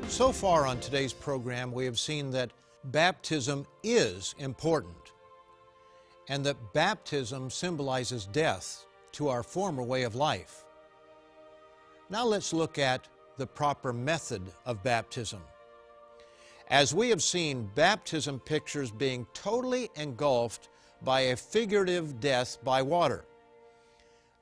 So 0.08 0.32
far 0.32 0.66
on 0.66 0.80
today's 0.80 1.14
program, 1.14 1.72
we 1.72 1.86
have 1.86 1.98
seen 1.98 2.30
that 2.32 2.52
baptism 2.86 3.66
is 3.84 4.36
important 4.40 4.96
and 6.28 6.46
that 6.46 6.74
baptism 6.74 7.50
symbolizes 7.50 8.26
death 8.26 8.86
to 9.14 9.30
our 9.30 9.44
former 9.44 9.84
way 9.84 10.04
of 10.04 10.16
life. 10.16 10.66
Now 12.10 12.26
let's 12.26 12.54
look 12.54 12.78
at 12.78 13.08
the 13.38 13.48
proper 13.48 13.94
method 13.94 14.42
of 14.66 14.84
baptism. 14.84 15.40
As 16.70 16.94
we 16.94 17.10
have 17.10 17.24
seen, 17.24 17.70
baptism 17.74 18.40
pictures 18.40 18.92
being 18.92 19.26
totally 19.34 19.90
engulfed 19.96 20.70
by 21.02 21.22
a 21.22 21.36
figurative 21.36 22.20
death 22.20 22.58
by 22.64 22.84
water. 22.84 23.26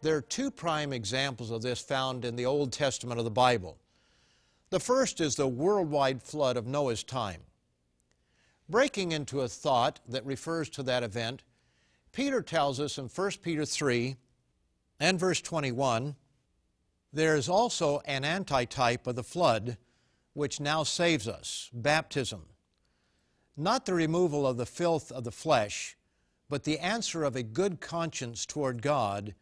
There 0.02 0.18
are 0.18 0.22
two 0.22 0.52
prime 0.52 0.92
examples 0.92 1.52
of 1.52 1.62
this 1.62 1.80
found 1.80 2.26
in 2.26 2.36
the 2.36 2.46
Old 2.46 2.74
Testament 2.74 3.18
of 3.18 3.24
the 3.24 3.32
Bible. 3.32 3.78
The 4.72 4.80
first 4.80 5.22
is 5.22 5.36
the 5.36 5.48
worldwide 5.48 6.22
flood 6.22 6.58
of 6.58 6.68
Noah's 6.68 7.04
time. 7.04 7.42
Breaking 8.68 9.14
into 9.14 9.42
a 9.42 9.48
thought 9.48 10.02
that 10.10 10.26
refers 10.26 10.70
to 10.72 10.84
that 10.84 11.04
event, 11.04 11.44
Peter 12.12 12.42
tells 12.42 12.82
us 12.82 12.98
in 12.98 13.06
1 13.06 13.32
Peter 13.42 13.64
3 13.64 14.18
and 15.00 15.18
verse 15.18 15.40
21 15.40 16.16
there 17.14 17.36
is 17.36 17.48
also 17.48 18.02
an 18.06 18.26
antitype 18.26 19.08
of 19.08 19.16
the 19.16 19.24
flood 19.24 19.78
which 20.38 20.60
now 20.60 20.84
saves 20.84 21.28
us 21.28 21.68
baptism. 21.74 22.44
Not 23.58 23.88
the 23.88 23.96
removal 23.96 24.46
of 24.46 24.58
the 24.58 24.68
filth 24.68 25.12
of 25.12 25.24
the 25.24 25.32
flesh, 25.32 25.98
but 26.48 26.64
the 26.64 26.78
answer 26.78 27.24
of 27.24 27.36
a 27.36 27.42
good 27.42 27.82
conscience 27.82 28.46
toward 28.46 28.84
God 28.84 29.34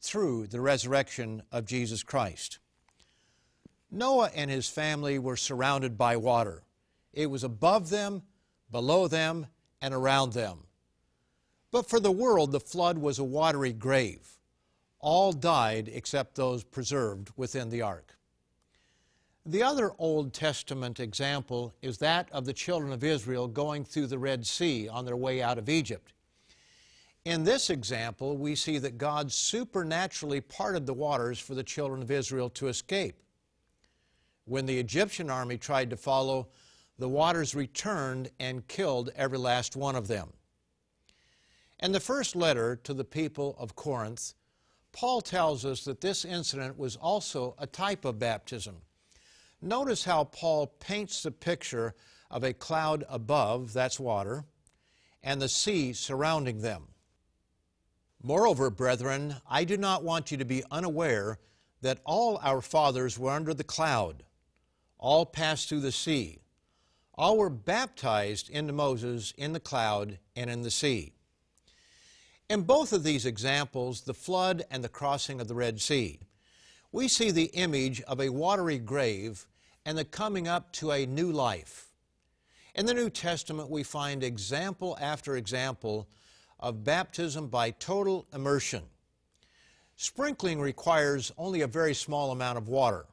through 0.00 0.48
the 0.48 0.60
resurrection 0.60 1.44
of 1.52 1.66
Jesus 1.66 2.02
Christ. 2.02 2.58
Noah 3.92 4.32
and 4.34 4.50
his 4.50 4.68
family 4.68 5.20
were 5.20 5.36
surrounded 5.36 5.96
by 5.96 6.16
water. 6.16 6.64
It 7.12 7.30
was 7.30 7.44
above 7.44 7.90
them, 7.90 8.22
below 8.72 9.06
them, 9.06 9.46
and 9.80 9.94
around 9.94 10.32
them. 10.32 10.64
But 11.70 11.88
for 11.88 12.00
the 12.00 12.10
world, 12.10 12.50
the 12.50 12.58
flood 12.58 12.98
was 12.98 13.20
a 13.20 13.24
watery 13.24 13.72
grave. 13.72 14.40
All 14.98 15.32
died 15.32 15.88
except 15.92 16.34
those 16.34 16.64
preserved 16.64 17.30
within 17.36 17.70
the 17.70 17.82
ark. 17.82 18.16
The 19.46 19.62
other 19.62 19.92
Old 19.98 20.32
Testament 20.32 21.00
example 21.00 21.74
is 21.82 21.98
that 21.98 22.32
of 22.32 22.46
the 22.46 22.54
children 22.54 22.92
of 22.92 23.04
Israel 23.04 23.46
going 23.46 23.84
through 23.84 24.06
the 24.06 24.18
Red 24.18 24.46
Sea 24.46 24.88
on 24.88 25.04
their 25.04 25.18
way 25.18 25.42
out 25.42 25.58
of 25.58 25.68
Egypt. 25.68 26.14
In 27.26 27.44
this 27.44 27.68
example, 27.68 28.38
we 28.38 28.54
see 28.54 28.78
that 28.78 28.96
God 28.96 29.30
supernaturally 29.30 30.40
parted 30.40 30.86
the 30.86 30.94
waters 30.94 31.38
for 31.38 31.54
the 31.54 31.62
children 31.62 32.00
of 32.00 32.10
Israel 32.10 32.48
to 32.50 32.68
escape. 32.68 33.22
When 34.46 34.64
the 34.64 34.78
Egyptian 34.78 35.28
army 35.28 35.58
tried 35.58 35.90
to 35.90 35.96
follow, 35.98 36.48
the 36.98 37.08
waters 37.08 37.54
returned 37.54 38.30
and 38.40 38.66
killed 38.66 39.10
every 39.14 39.38
last 39.38 39.76
one 39.76 39.94
of 39.94 40.08
them. 40.08 40.32
In 41.80 41.92
the 41.92 42.00
first 42.00 42.34
letter 42.34 42.76
to 42.76 42.94
the 42.94 43.04
people 43.04 43.56
of 43.58 43.76
Corinth, 43.76 44.32
Paul 44.92 45.20
tells 45.20 45.66
us 45.66 45.84
that 45.84 46.00
this 46.00 46.24
incident 46.24 46.78
was 46.78 46.96
also 46.96 47.54
a 47.58 47.66
type 47.66 48.06
of 48.06 48.18
baptism. 48.18 48.76
Notice 49.64 50.04
how 50.04 50.24
Paul 50.24 50.66
paints 50.78 51.22
the 51.22 51.30
picture 51.30 51.94
of 52.30 52.44
a 52.44 52.52
cloud 52.52 53.02
above, 53.08 53.72
that's 53.72 53.98
water, 53.98 54.44
and 55.22 55.40
the 55.40 55.48
sea 55.48 55.94
surrounding 55.94 56.60
them. 56.60 56.88
Moreover, 58.22 58.68
brethren, 58.68 59.36
I 59.48 59.64
do 59.64 59.78
not 59.78 60.04
want 60.04 60.30
you 60.30 60.36
to 60.36 60.44
be 60.44 60.64
unaware 60.70 61.38
that 61.80 62.00
all 62.04 62.38
our 62.42 62.60
fathers 62.60 63.18
were 63.18 63.30
under 63.30 63.54
the 63.54 63.64
cloud, 63.64 64.24
all 64.98 65.24
passed 65.24 65.70
through 65.70 65.80
the 65.80 65.92
sea, 65.92 66.40
all 67.14 67.38
were 67.38 67.48
baptized 67.48 68.50
into 68.50 68.74
Moses 68.74 69.32
in 69.38 69.54
the 69.54 69.60
cloud 69.60 70.18
and 70.36 70.50
in 70.50 70.60
the 70.60 70.70
sea. 70.70 71.14
In 72.50 72.64
both 72.64 72.92
of 72.92 73.02
these 73.02 73.24
examples, 73.24 74.02
the 74.02 74.12
flood 74.12 74.64
and 74.70 74.84
the 74.84 74.90
crossing 74.90 75.40
of 75.40 75.48
the 75.48 75.54
Red 75.54 75.80
Sea, 75.80 76.20
we 76.92 77.08
see 77.08 77.30
the 77.30 77.50
image 77.54 78.02
of 78.02 78.20
a 78.20 78.28
watery 78.28 78.78
grave 78.78 79.46
and 79.84 79.98
the 79.98 80.04
coming 80.04 80.48
up 80.48 80.72
to 80.72 80.90
a 80.90 81.06
new 81.06 81.30
life. 81.30 81.88
In 82.74 82.86
the 82.86 82.94
New 82.94 83.10
Testament, 83.10 83.70
we 83.70 83.82
find 83.82 84.22
example 84.22 84.96
after 85.00 85.36
example 85.36 86.08
of 86.58 86.84
baptism 86.84 87.48
by 87.48 87.70
total 87.70 88.26
immersion. 88.32 88.82
Sprinkling 89.96 90.60
requires 90.60 91.30
only 91.38 91.60
a 91.60 91.66
very 91.66 91.94
small 91.94 92.32
amount 92.32 92.58
of 92.58 92.68
water, 92.68 93.06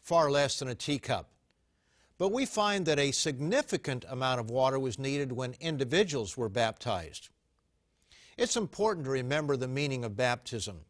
far 0.00 0.30
less 0.30 0.58
than 0.58 0.68
a 0.68 0.74
teacup. 0.74 1.28
But 2.16 2.32
we 2.32 2.46
find 2.46 2.86
that 2.86 2.98
a 2.98 3.12
significant 3.12 4.04
amount 4.08 4.40
of 4.40 4.50
water 4.50 4.78
was 4.78 4.98
needed 4.98 5.30
when 5.30 5.54
individuals 5.60 6.36
were 6.36 6.48
baptized. 6.48 7.28
It's 8.36 8.56
important 8.56 9.04
to 9.04 9.10
remember 9.12 9.56
the 9.56 9.68
meaning 9.68 10.04
of 10.04 10.16
baptism. 10.16 10.80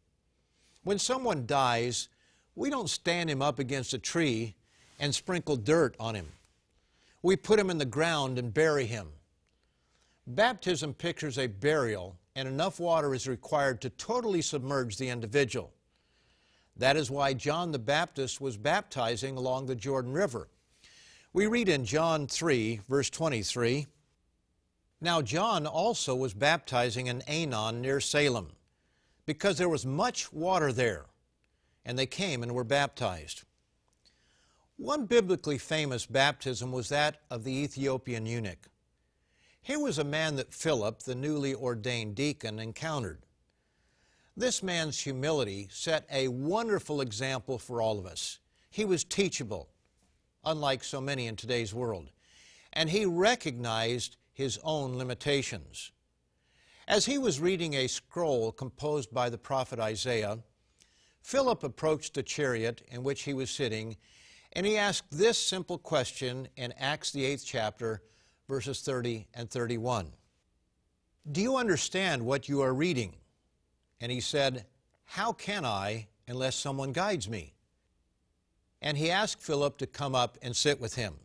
When 0.83 0.97
someone 0.97 1.45
dies, 1.45 2.09
we 2.55 2.71
don't 2.71 2.89
stand 2.89 3.29
him 3.29 3.41
up 3.41 3.59
against 3.59 3.93
a 3.93 3.99
tree 3.99 4.55
and 4.99 5.13
sprinkle 5.13 5.55
dirt 5.55 5.95
on 5.99 6.15
him. 6.15 6.27
We 7.21 7.35
put 7.35 7.59
him 7.59 7.69
in 7.69 7.77
the 7.77 7.85
ground 7.85 8.37
and 8.37 8.53
bury 8.53 8.85
him. 8.85 9.07
Baptism 10.27 10.93
pictures 10.93 11.37
a 11.37 11.47
burial, 11.47 12.15
and 12.35 12.47
enough 12.47 12.79
water 12.79 13.13
is 13.13 13.27
required 13.27 13.81
to 13.81 13.89
totally 13.89 14.41
submerge 14.41 14.97
the 14.97 15.09
individual. 15.09 15.71
That 16.77 16.95
is 16.95 17.11
why 17.11 17.33
John 17.33 17.71
the 17.71 17.79
Baptist 17.79 18.39
was 18.39 18.55
baptizing 18.55 19.35
along 19.35 19.65
the 19.65 19.75
Jordan 19.75 20.13
River. 20.13 20.47
We 21.33 21.47
read 21.47 21.69
in 21.69 21.85
John 21.85 22.27
3, 22.27 22.81
verse 22.87 23.09
23 23.09 23.87
now 25.01 25.21
John 25.21 25.65
also 25.65 26.15
was 26.15 26.33
baptizing 26.33 27.07
in 27.07 27.21
Aenon 27.21 27.81
near 27.81 28.01
Salem, 28.01 28.49
because 29.25 29.57
there 29.57 29.69
was 29.69 29.85
much 29.85 30.33
water 30.33 30.73
there, 30.73 31.05
and 31.85 31.97
they 31.97 32.05
came 32.05 32.43
and 32.43 32.53
were 32.53 32.65
baptized. 32.65 33.43
One 34.79 35.07
biblically 35.07 35.57
famous 35.57 36.05
baptism 36.05 36.71
was 36.71 36.87
that 36.87 37.17
of 37.29 37.43
the 37.43 37.51
Ethiopian 37.51 38.25
eunuch. 38.25 38.69
Here 39.61 39.77
was 39.77 39.97
a 39.97 40.05
man 40.05 40.37
that 40.37 40.53
Philip, 40.53 41.03
the 41.03 41.15
newly 41.15 41.53
ordained 41.53 42.15
deacon, 42.15 42.59
encountered. 42.59 43.25
This 44.37 44.63
man's 44.63 45.01
humility 45.01 45.67
set 45.69 46.07
a 46.09 46.29
wonderful 46.29 47.01
example 47.01 47.57
for 47.57 47.81
all 47.81 47.99
of 47.99 48.05
us. 48.05 48.39
He 48.69 48.85
was 48.85 49.03
teachable, 49.03 49.67
unlike 50.45 50.85
so 50.85 51.01
many 51.01 51.27
in 51.27 51.35
today's 51.35 51.73
world, 51.73 52.09
and 52.71 52.89
he 52.89 53.05
recognized 53.05 54.15
his 54.31 54.57
own 54.63 54.95
limitations. 54.95 55.91
As 56.87 57.05
he 57.05 57.17
was 57.17 57.41
reading 57.41 57.73
a 57.73 57.87
scroll 57.87 58.53
composed 58.53 59.13
by 59.13 59.29
the 59.29 59.37
prophet 59.37 59.77
Isaiah, 59.77 60.39
Philip 61.21 61.65
approached 61.65 62.13
the 62.13 62.23
chariot 62.23 62.81
in 62.87 63.03
which 63.03 63.23
he 63.23 63.33
was 63.33 63.51
sitting, 63.51 63.97
and 64.53 64.65
he 64.65 64.77
asked 64.77 65.11
this 65.11 65.37
simple 65.37 65.77
question 65.77 66.47
in 66.55 66.73
Acts, 66.77 67.11
the 67.11 67.25
eighth 67.25 67.43
chapter, 67.45 68.01
verses 68.47 68.81
30 68.81 69.27
and 69.33 69.49
31. 69.49 70.11
Do 71.31 71.41
you 71.41 71.57
understand 71.57 72.25
what 72.25 72.49
you 72.49 72.61
are 72.61 72.73
reading? 72.73 73.15
And 74.01 74.11
he 74.11 74.19
said, 74.19 74.65
How 75.05 75.33
can 75.33 75.65
I 75.65 76.07
unless 76.27 76.55
someone 76.55 76.91
guides 76.91 77.29
me? 77.29 77.53
And 78.81 78.97
he 78.97 79.11
asked 79.11 79.41
Philip 79.41 79.77
to 79.79 79.87
come 79.87 80.15
up 80.15 80.37
and 80.41 80.55
sit 80.55 80.79
with 80.79 80.95
him. 80.95 81.15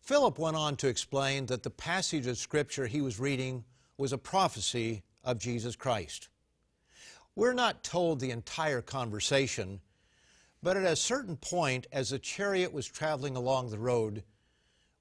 Philip 0.00 0.38
went 0.38 0.56
on 0.56 0.76
to 0.76 0.88
explain 0.88 1.46
that 1.46 1.62
the 1.62 1.70
passage 1.70 2.26
of 2.26 2.36
Scripture 2.36 2.86
he 2.86 3.00
was 3.00 3.20
reading 3.20 3.64
was 3.96 4.12
a 4.12 4.18
prophecy 4.18 5.02
of 5.22 5.38
Jesus 5.38 5.76
Christ. 5.76 6.28
We're 7.36 7.54
not 7.54 7.82
told 7.82 8.20
the 8.20 8.30
entire 8.30 8.82
conversation, 8.82 9.80
but 10.64 10.78
at 10.78 10.84
a 10.84 10.96
certain 10.96 11.36
point, 11.36 11.86
as 11.92 12.08
the 12.08 12.18
chariot 12.18 12.72
was 12.72 12.86
traveling 12.86 13.36
along 13.36 13.68
the 13.68 13.78
road, 13.78 14.22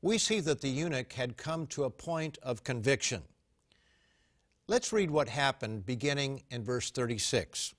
we 0.01 0.17
see 0.17 0.41
that 0.41 0.59
the 0.59 0.67
eunuch 0.67 1.13
had 1.13 1.37
come 1.37 1.65
to 1.67 1.85
a 1.85 1.89
point 1.89 2.37
of 2.43 2.65
conviction. 2.65 3.23
Let's 4.67 4.91
read 4.91 5.09
what 5.09 5.29
happened 5.29 5.85
beginning 5.85 6.43
in 6.51 6.65
verse 6.65 6.91
36. 6.91 7.73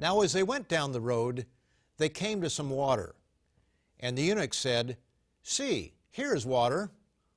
Now, 0.00 0.22
as 0.22 0.32
they 0.32 0.42
went 0.42 0.66
down 0.66 0.90
the 0.90 1.00
road, 1.00 1.46
they 1.96 2.08
came 2.08 2.40
to 2.40 2.50
some 2.50 2.70
water, 2.70 3.14
and 4.00 4.18
the 4.18 4.22
eunuch 4.22 4.52
said, 4.52 4.96
See, 5.44 5.92
here 6.10 6.34
is 6.34 6.44
water. 6.44 6.90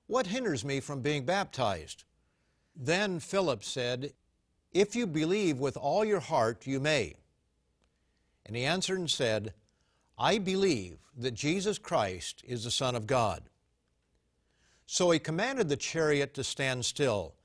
What 0.08 0.26
hinders 0.26 0.66
me 0.66 0.80
from 0.80 1.02
being 1.02 1.26
baptized? 1.26 2.06
Then 2.76 3.20
Philip 3.20 3.64
said, 3.64 4.14
If 4.72 4.96
you 4.96 5.06
believe 5.06 5.60
with 5.60 5.78
all 5.78 6.04
your 6.04 6.22
heart, 6.22 6.66
you 6.66 6.80
may. 6.80 7.18
And 8.46 8.56
he 8.56 8.66
answered 8.66 9.00
and 9.00 9.10
said, 9.10 9.54
I 10.18 10.38
believe 10.38 10.98
that 11.18 11.34
Jesus 11.34 11.78
Christ 11.78 12.44
is 12.48 12.64
the 12.64 12.72
Son 12.72 12.96
of 12.96 13.08
God. 13.08 13.44
So 14.86 15.12
he 15.12 15.20
commanded 15.20 15.70
the 15.70 15.78
chariot 15.78 16.34
to 16.36 16.44
stand 16.44 16.86
still, 16.86 17.36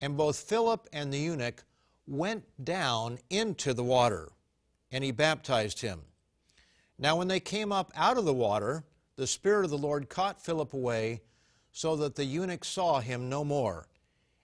and 0.00 0.16
both 0.16 0.38
Philip 0.38 0.88
and 0.92 1.12
the 1.12 1.18
eunuch 1.18 1.64
went 2.06 2.44
down 2.64 3.18
into 3.30 3.74
the 3.74 3.84
water, 3.84 4.30
and 4.90 5.04
he 5.04 5.10
baptized 5.12 5.80
him. 5.80 6.00
Now, 6.98 7.16
when 7.16 7.28
they 7.28 7.40
came 7.40 7.72
up 7.72 7.92
out 7.94 8.16
of 8.16 8.24
the 8.24 8.32
water, 8.32 8.84
the 9.16 9.26
Spirit 9.26 9.64
of 9.64 9.70
the 9.70 9.78
Lord 9.78 10.08
caught 10.08 10.44
Philip 10.44 10.72
away, 10.72 11.20
so 11.72 11.96
that 11.96 12.14
the 12.14 12.24
eunuch 12.24 12.64
saw 12.64 13.00
him 13.00 13.28
no 13.28 13.44
more, 13.44 13.86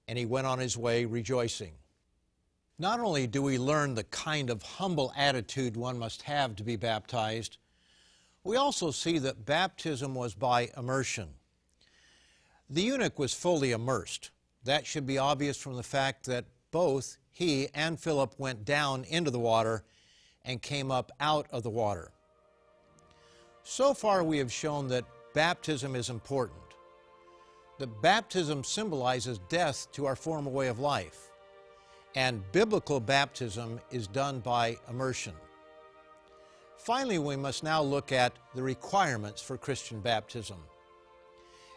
and 0.07 0.18
he 0.18 0.27
went 0.27 0.46
on 0.46 0.59
his 0.59 0.77
way 0.77 1.05
rejoicing. 1.07 1.72
Not 2.79 3.01
only 3.01 3.27
do 3.27 3.43
we 3.43 3.59
learn 3.59 3.95
the 3.95 4.05
kind 4.05 4.51
of 4.51 4.63
humble 4.63 5.13
attitude 5.17 5.77
one 5.77 5.99
must 5.99 6.23
have 6.23 6.57
to 6.57 6.65
be 6.65 6.77
baptized, 6.77 7.59
we 8.45 8.57
also 8.57 8.91
see 8.91 9.19
that 9.19 9.45
baptism 9.45 10.15
was 10.15 10.35
by 10.35 10.71
immersion. 10.77 11.29
The 12.69 12.83
eunuch 12.83 13.19
was 13.19 13.35
fully 13.35 13.73
immersed. 13.73 14.31
That 14.65 14.87
should 14.87 15.07
be 15.07 15.19
obvious 15.19 15.57
from 15.57 15.77
the 15.77 15.83
fact 15.83 16.27
that 16.27 16.47
both 16.71 17.19
he 17.31 17.69
and 17.75 18.01
Philip 18.01 18.35
went 18.39 18.65
down 18.65 19.05
into 19.05 19.31
the 19.31 19.39
water 19.39 19.85
and 20.45 20.61
came 20.61 20.91
up 20.91 21.13
out 21.21 21.47
of 21.51 21.63
the 21.63 21.71
water. 21.71 22.11
So 23.63 23.95
far, 23.95 24.25
we 24.25 24.39
have 24.39 24.53
shown 24.53 24.89
that 24.89 25.05
baptism 25.35 25.95
is 25.95 26.11
important. 26.11 26.59
That 27.79 28.03
baptism 28.03 28.65
symbolizes 28.65 29.39
death 29.49 29.87
to 29.93 30.07
our 30.07 30.17
former 30.17 30.51
way 30.51 30.69
of 30.69 30.79
life, 30.79 31.31
and 32.14 32.42
biblical 32.53 33.01
baptism 33.01 33.81
is 33.90 34.07
done 34.07 34.40
by 34.40 34.77
immersion. 34.88 35.35
Finally, 36.77 37.18
we 37.18 37.37
must 37.37 37.62
now 37.62 37.81
look 37.81 38.12
at 38.12 38.33
the 38.55 38.62
requirements 38.62 39.40
for 39.40 39.57
Christian 39.57 40.01
baptism. 40.01 40.59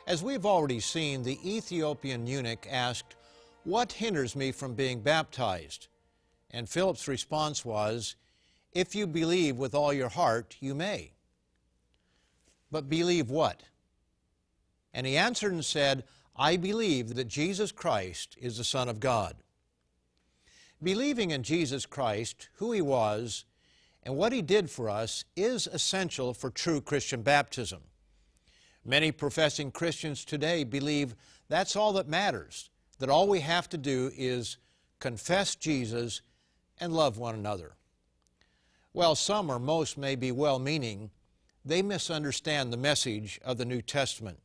As 0.08 0.24
we've 0.24 0.46
already 0.46 0.80
seen, 0.80 1.24
the 1.24 1.40
Ethiopian 1.44 2.28
eunuch 2.28 2.68
asked, 2.70 3.16
What 3.64 3.92
hinders 3.92 4.36
me 4.36 4.52
from 4.52 4.74
being 4.74 5.02
baptized? 5.02 5.88
And 6.52 6.68
Philip's 6.68 7.08
response 7.08 7.64
was, 7.64 8.16
If 8.72 8.96
you 8.96 9.08
believe 9.08 9.58
with 9.58 9.74
all 9.74 9.94
your 9.94 10.10
heart, 10.10 10.58
you 10.60 10.76
may. 10.76 11.12
But 12.72 12.90
believe 12.90 13.30
what? 13.30 13.62
And 14.94 15.06
he 15.06 15.18
answered 15.18 15.54
and 15.54 15.64
said, 15.64 16.04
I 16.36 16.58
believe 16.58 17.16
that 17.16 17.28
Jesus 17.28 17.72
Christ 17.72 18.36
is 18.40 18.58
the 18.58 18.64
Son 18.64 18.90
of 18.90 19.00
God. 19.00 19.36
Believing 20.84 21.32
in 21.32 21.44
Jesus 21.44 21.86
Christ, 21.86 22.50
who 22.56 22.72
he 22.72 22.82
was, 22.82 23.46
and 24.04 24.16
what 24.16 24.34
he 24.34 24.42
did 24.42 24.70
for 24.70 24.90
us 24.90 25.26
is 25.36 25.68
essential 25.68 26.34
for 26.34 26.50
true 26.50 26.82
Christian 26.82 27.22
baptism. 27.22 27.82
Many 28.84 29.12
professing 29.12 29.72
Christians 29.72 30.24
today 30.24 30.64
believe 30.64 31.16
that's 31.50 31.76
all 31.76 31.94
that 31.94 32.08
matters, 32.08 32.70
that 33.00 33.10
all 33.10 33.28
we 33.28 33.40
have 33.40 33.68
to 33.70 33.78
do 33.78 34.12
is 34.16 34.58
confess 35.00 35.56
Jesus 35.56 36.22
and 36.80 36.94
love 36.94 37.18
one 37.18 37.36
another. 37.36 37.76
Well, 38.94 39.16
some 39.16 39.50
or 39.50 39.60
most 39.60 39.98
may 39.98 40.16
be 40.16 40.32
well 40.32 40.60
meaning, 40.60 41.10
they 41.64 41.82
misunderstand 41.82 42.72
the 42.72 42.78
message 42.78 43.40
of 43.44 43.58
the 43.58 43.66
New 43.66 43.82
Testament. 43.82 44.40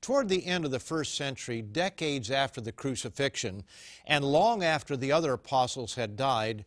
Toward 0.00 0.28
the 0.28 0.46
end 0.46 0.64
of 0.64 0.70
the 0.70 0.78
first 0.78 1.14
century, 1.14 1.62
decades 1.62 2.30
after 2.30 2.60
the 2.60 2.72
crucifixion, 2.72 3.64
and 4.06 4.24
long 4.24 4.62
after 4.62 4.96
the 4.96 5.12
other 5.12 5.32
apostles 5.32 5.94
had 5.94 6.16
died, 6.16 6.64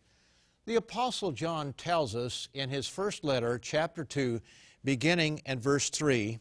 the 0.65 0.76
Apostle 0.76 1.32
John 1.32 1.74
tells 1.74 2.15
us 2.15 2.48
in 2.54 2.70
his 2.70 2.88
first 2.88 3.24
letter, 3.24 3.58
chapter 3.58 4.04
2, 4.04 4.39
beginning 4.84 5.42
at 5.46 5.58
verse 5.58 5.89
3 5.89 6.39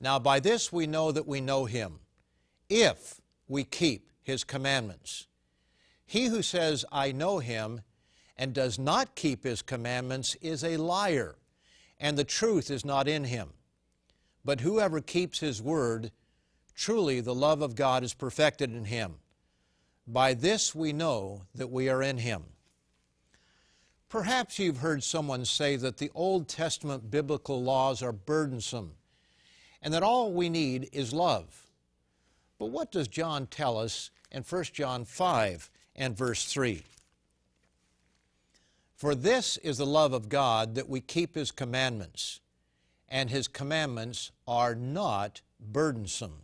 Now 0.00 0.18
by 0.18 0.38
this 0.38 0.72
we 0.72 0.86
know 0.86 1.10
that 1.12 1.26
we 1.26 1.40
know 1.40 1.64
him, 1.64 2.00
if 2.68 3.20
we 3.48 3.64
keep 3.64 4.10
his 4.22 4.44
commandments. 4.44 5.26
He 6.06 6.26
who 6.26 6.42
says, 6.42 6.84
I 6.92 7.12
know 7.12 7.38
him, 7.38 7.80
and 8.36 8.54
does 8.54 8.78
not 8.78 9.14
keep 9.14 9.44
his 9.44 9.62
commandments 9.62 10.36
is 10.40 10.62
a 10.62 10.76
liar, 10.76 11.36
and 11.98 12.16
the 12.16 12.24
truth 12.24 12.70
is 12.70 12.84
not 12.84 13.08
in 13.08 13.24
him. 13.24 13.50
But 14.44 14.60
whoever 14.60 15.00
keeps 15.00 15.40
his 15.40 15.62
word, 15.62 16.10
truly 16.74 17.20
the 17.20 17.34
love 17.34 17.62
of 17.62 17.76
God 17.76 18.02
is 18.02 18.14
perfected 18.14 18.72
in 18.74 18.86
him. 18.86 19.16
By 20.06 20.34
this 20.34 20.74
we 20.74 20.92
know 20.92 21.42
that 21.54 21.70
we 21.70 21.88
are 21.88 22.02
in 22.02 22.18
Him. 22.18 22.42
Perhaps 24.08 24.58
you've 24.58 24.78
heard 24.78 25.02
someone 25.02 25.44
say 25.44 25.76
that 25.76 25.96
the 25.96 26.10
Old 26.14 26.48
Testament 26.48 27.10
biblical 27.10 27.62
laws 27.62 28.02
are 28.02 28.12
burdensome 28.12 28.92
and 29.80 29.94
that 29.94 30.02
all 30.02 30.32
we 30.32 30.48
need 30.48 30.88
is 30.92 31.12
love. 31.12 31.66
But 32.58 32.66
what 32.66 32.92
does 32.92 33.08
John 33.08 33.46
tell 33.46 33.78
us 33.78 34.10
in 34.30 34.42
1 34.42 34.64
John 34.64 35.04
5 35.04 35.70
and 35.96 36.16
verse 36.16 36.44
3? 36.44 36.82
For 38.94 39.14
this 39.14 39.56
is 39.58 39.78
the 39.78 39.86
love 39.86 40.12
of 40.12 40.28
God 40.28 40.74
that 40.74 40.88
we 40.88 41.00
keep 41.00 41.34
His 41.34 41.50
commandments, 41.50 42.40
and 43.12 43.28
His 43.28 43.46
commandments 43.46 44.32
are 44.48 44.74
not 44.74 45.42
burdensome. 45.60 46.38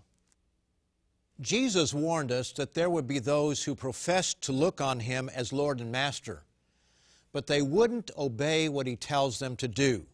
Jesus 1.41 1.95
warned 1.95 2.31
us 2.31 2.53
that 2.53 2.75
there 2.75 2.91
would 2.91 3.09
be 3.09 3.19
those 3.19 3.65
who 3.65 3.75
professed 3.75 4.43
to 4.43 4.53
look 4.53 4.81
on 4.81 5.01
Him 5.01 5.31
as 5.35 5.53
Lord 5.53 5.81
and 5.81 5.91
Master, 5.91 6.43
but 7.33 7.47
they 7.47 7.63
wouldn't 7.63 8.11
obey 8.19 8.69
what 8.69 8.87
He 8.87 8.97
tells 8.97 9.39
them 9.39 9.57
to 9.57 9.67
do. 9.67 10.05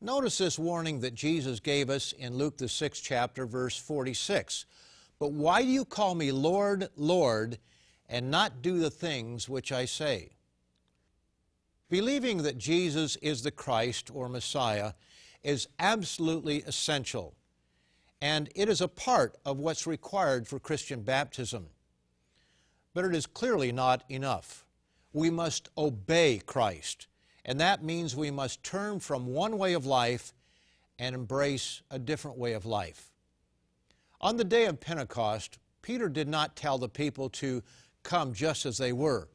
Notice 0.00 0.38
this 0.38 0.58
warning 0.58 1.00
that 1.00 1.14
Jesus 1.14 1.60
gave 1.60 1.90
us 1.90 2.12
in 2.12 2.36
Luke, 2.36 2.58
the 2.58 2.68
sixth 2.68 3.04
chapter, 3.04 3.46
verse 3.46 3.76
46. 3.76 4.66
But 5.20 5.30
why 5.30 5.62
do 5.62 5.68
you 5.68 5.84
call 5.84 6.16
me 6.16 6.32
Lord, 6.32 6.88
Lord, 6.96 7.58
and 8.08 8.32
not 8.32 8.62
do 8.62 8.80
the 8.80 8.90
things 8.90 9.48
which 9.48 9.70
I 9.70 9.84
say? 9.84 10.30
Believing 11.88 12.42
that 12.42 12.58
Jesus 12.58 13.14
is 13.16 13.42
the 13.42 13.52
Christ 13.52 14.10
or 14.12 14.28
Messiah 14.28 14.92
is 15.46 15.68
absolutely 15.78 16.62
essential 16.62 17.36
and 18.20 18.48
it 18.54 18.68
is 18.68 18.80
a 18.80 18.88
part 18.88 19.36
of 19.44 19.58
what's 19.58 19.86
required 19.86 20.48
for 20.48 20.58
Christian 20.58 21.02
baptism. 21.02 21.68
But 22.94 23.04
it 23.04 23.14
is 23.14 23.26
clearly 23.26 23.72
not 23.72 24.04
enough. 24.08 24.64
We 25.12 25.30
must 25.30 25.68
obey 25.76 26.40
Christ, 26.44 27.06
and 27.44 27.60
that 27.60 27.84
means 27.84 28.16
we 28.16 28.30
must 28.30 28.64
turn 28.64 29.00
from 29.00 29.26
one 29.26 29.58
way 29.58 29.74
of 29.74 29.86
life 29.86 30.32
and 30.98 31.14
embrace 31.14 31.82
a 31.90 31.98
different 31.98 32.38
way 32.38 32.54
of 32.54 32.64
life. 32.64 33.12
On 34.20 34.38
the 34.38 34.44
day 34.44 34.64
of 34.64 34.80
Pentecost, 34.80 35.58
Peter 35.82 36.08
did 36.08 36.26
not 36.26 36.56
tell 36.56 36.78
the 36.78 36.88
people 36.88 37.28
to 37.28 37.62
come 38.02 38.32
just 38.32 38.66
as 38.66 38.78
they 38.78 38.92
were. 38.92 39.28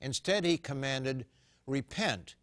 Instead, 0.00 0.44
he 0.44 0.58
commanded, 0.58 1.24
Repent 1.66 2.34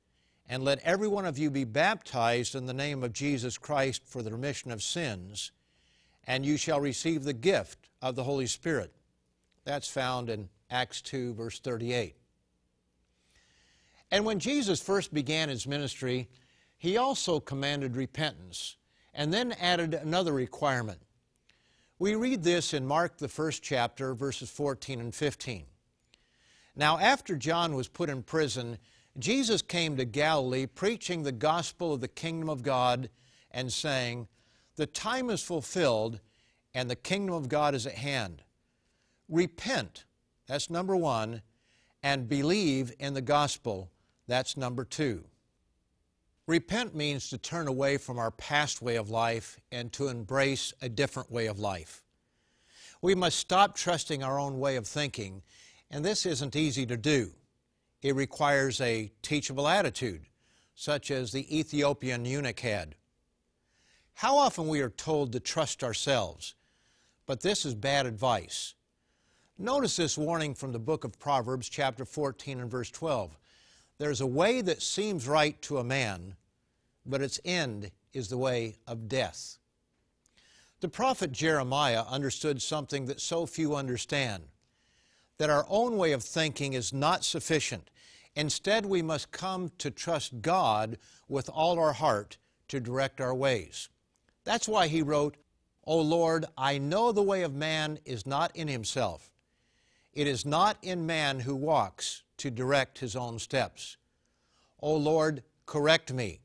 and 0.51 0.65
let 0.65 0.79
every 0.79 1.07
one 1.07 1.25
of 1.25 1.37
you 1.37 1.49
be 1.49 1.63
baptized 1.63 2.55
in 2.55 2.65
the 2.65 2.73
name 2.73 3.03
of 3.03 3.13
Jesus 3.13 3.57
Christ 3.57 4.03
for 4.05 4.21
the 4.21 4.33
remission 4.33 4.69
of 4.69 4.83
sins 4.83 5.53
and 6.27 6.45
you 6.45 6.57
shall 6.57 6.81
receive 6.81 7.23
the 7.23 7.33
gift 7.33 7.89
of 8.01 8.15
the 8.15 8.25
Holy 8.25 8.45
Spirit. 8.47 8.93
That's 9.63 9.87
found 9.87 10.29
in 10.29 10.49
Acts 10.69 11.01
2, 11.01 11.35
verse 11.35 11.59
38. 11.59 12.17
And 14.11 14.25
when 14.25 14.39
Jesus 14.39 14.81
first 14.81 15.13
began 15.13 15.47
his 15.47 15.65
ministry, 15.65 16.27
he 16.77 16.97
also 16.97 17.39
commanded 17.39 17.95
repentance 17.95 18.75
and 19.13 19.33
then 19.33 19.53
added 19.53 19.93
another 19.93 20.33
requirement. 20.33 20.99
We 21.97 22.15
read 22.15 22.43
this 22.43 22.73
in 22.73 22.85
Mark, 22.85 23.19
the 23.19 23.29
first 23.29 23.63
chapter, 23.63 24.13
verses 24.13 24.49
14 24.49 24.99
and 24.99 25.15
15. 25.15 25.63
Now, 26.75 26.97
after 26.99 27.37
John 27.37 27.73
was 27.73 27.87
put 27.87 28.09
in 28.09 28.21
prison, 28.21 28.77
Jesus 29.19 29.61
came 29.61 29.97
to 29.97 30.05
Galilee 30.05 30.65
preaching 30.65 31.23
the 31.23 31.31
gospel 31.31 31.93
of 31.93 32.01
the 32.01 32.07
kingdom 32.07 32.49
of 32.49 32.63
God 32.63 33.09
and 33.51 33.71
saying, 33.71 34.27
the 34.77 34.85
time 34.85 35.29
is 35.29 35.43
fulfilled 35.43 36.19
and 36.73 36.89
the 36.89 36.95
kingdom 36.95 37.35
of 37.35 37.49
God 37.49 37.75
is 37.75 37.85
at 37.85 37.95
hand. 37.95 38.43
Repent, 39.27 40.05
that's 40.47 40.69
number 40.69 40.95
one, 40.95 41.41
and 42.01 42.29
believe 42.29 42.93
in 42.99 43.13
the 43.13 43.21
gospel, 43.21 43.91
that's 44.27 44.55
number 44.55 44.85
two. 44.85 45.25
Repent 46.47 46.95
means 46.95 47.29
to 47.29 47.37
turn 47.37 47.67
away 47.67 47.97
from 47.97 48.17
our 48.17 48.31
past 48.31 48.81
way 48.81 48.95
of 48.95 49.09
life 49.09 49.59
and 49.71 49.91
to 49.93 50.07
embrace 50.07 50.73
a 50.81 50.89
different 50.89 51.31
way 51.31 51.47
of 51.47 51.59
life. 51.59 52.03
We 53.01 53.15
must 53.15 53.39
stop 53.39 53.75
trusting 53.75 54.23
our 54.23 54.39
own 54.39 54.59
way 54.59 54.75
of 54.75 54.87
thinking, 54.87 55.43
and 55.89 56.03
this 56.03 56.25
isn't 56.25 56.55
easy 56.55 56.85
to 56.87 56.97
do. 56.97 57.31
It 58.01 58.15
requires 58.15 58.81
a 58.81 59.11
teachable 59.21 59.67
attitude, 59.67 60.25
such 60.73 61.11
as 61.11 61.31
the 61.31 61.59
Ethiopian 61.59 62.25
eunuch 62.25 62.59
had. 62.61 62.95
How 64.15 64.37
often 64.37 64.67
we 64.67 64.81
are 64.81 64.89
told 64.89 65.31
to 65.31 65.39
trust 65.39 65.83
ourselves, 65.83 66.55
but 67.25 67.41
this 67.41 67.65
is 67.65 67.75
bad 67.75 68.05
advice. 68.05 68.73
Notice 69.57 69.95
this 69.95 70.17
warning 70.17 70.55
from 70.55 70.71
the 70.71 70.79
book 70.79 71.03
of 71.03 71.19
Proverbs, 71.19 71.69
chapter 71.69 72.03
14 72.03 72.59
and 72.59 72.71
verse 72.71 72.89
12. 72.89 73.37
There's 73.99 74.21
a 74.21 74.27
way 74.27 74.61
that 74.61 74.81
seems 74.81 75.27
right 75.27 75.61
to 75.61 75.77
a 75.77 75.83
man, 75.83 76.35
but 77.05 77.21
its 77.21 77.39
end 77.45 77.91
is 78.13 78.29
the 78.29 78.37
way 78.37 78.77
of 78.87 79.07
death. 79.07 79.59
The 80.79 80.89
prophet 80.89 81.31
Jeremiah 81.31 82.03
understood 82.09 82.63
something 82.63 83.05
that 83.05 83.21
so 83.21 83.45
few 83.45 83.75
understand 83.75 84.45
that 85.41 85.49
our 85.49 85.65
own 85.69 85.97
way 85.97 86.11
of 86.11 86.21
thinking 86.21 86.73
is 86.73 86.93
not 86.93 87.23
sufficient. 87.23 87.89
Instead, 88.35 88.85
we 88.85 89.01
must 89.01 89.31
come 89.31 89.71
to 89.79 89.89
trust 89.89 90.39
God 90.39 90.99
with 91.27 91.49
all 91.49 91.79
our 91.79 91.93
heart 91.93 92.37
to 92.67 92.79
direct 92.79 93.19
our 93.19 93.33
ways. 93.33 93.89
That's 94.43 94.67
why 94.67 94.85
he 94.85 95.01
wrote, 95.01 95.37
O 95.83 95.99
Lord, 95.99 96.45
I 96.55 96.77
know 96.77 97.11
the 97.11 97.23
way 97.23 97.41
of 97.41 97.55
man 97.55 97.97
is 98.05 98.27
not 98.27 98.55
in 98.55 98.67
himself. 98.67 99.31
It 100.13 100.27
is 100.27 100.45
not 100.45 100.77
in 100.83 101.07
man 101.07 101.39
who 101.39 101.55
walks 101.55 102.21
to 102.37 102.51
direct 102.51 102.99
his 102.99 103.15
own 103.15 103.39
steps. 103.39 103.97
O 104.79 104.95
Lord, 104.95 105.41
correct 105.65 106.13
me, 106.13 106.41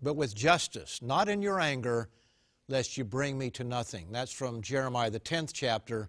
but 0.00 0.16
with 0.16 0.34
justice, 0.34 1.02
not 1.02 1.28
in 1.28 1.42
your 1.42 1.60
anger, 1.60 2.08
lest 2.66 2.96
you 2.96 3.04
bring 3.04 3.36
me 3.36 3.50
to 3.50 3.62
nothing. 3.62 4.06
That's 4.10 4.32
from 4.32 4.62
Jeremiah, 4.62 5.10
the 5.10 5.20
10th 5.20 5.52
chapter, 5.52 6.08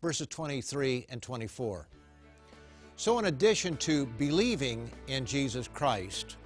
verses 0.00 0.26
23 0.28 1.06
and 1.10 1.20
24. 1.20 1.88
So, 2.96 3.18
in 3.18 3.26
addition 3.26 3.76
to 3.78 4.06
believing 4.06 4.90
in 5.06 5.24
Jesus 5.24 5.68
Christ 5.68 6.36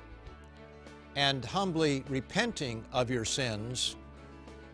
and 1.16 1.44
humbly 1.44 2.04
repenting 2.08 2.84
of 2.92 3.10
your 3.10 3.24
sins, 3.24 3.96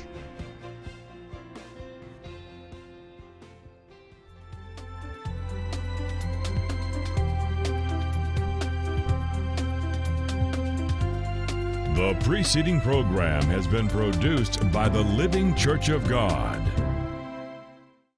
The 12.04 12.16
preceding 12.16 12.82
program 12.82 13.44
has 13.44 13.66
been 13.66 13.88
produced 13.88 14.70
by 14.74 14.90
the 14.90 15.00
Living 15.00 15.56
Church 15.56 15.88
of 15.88 16.06
God. 16.06 16.62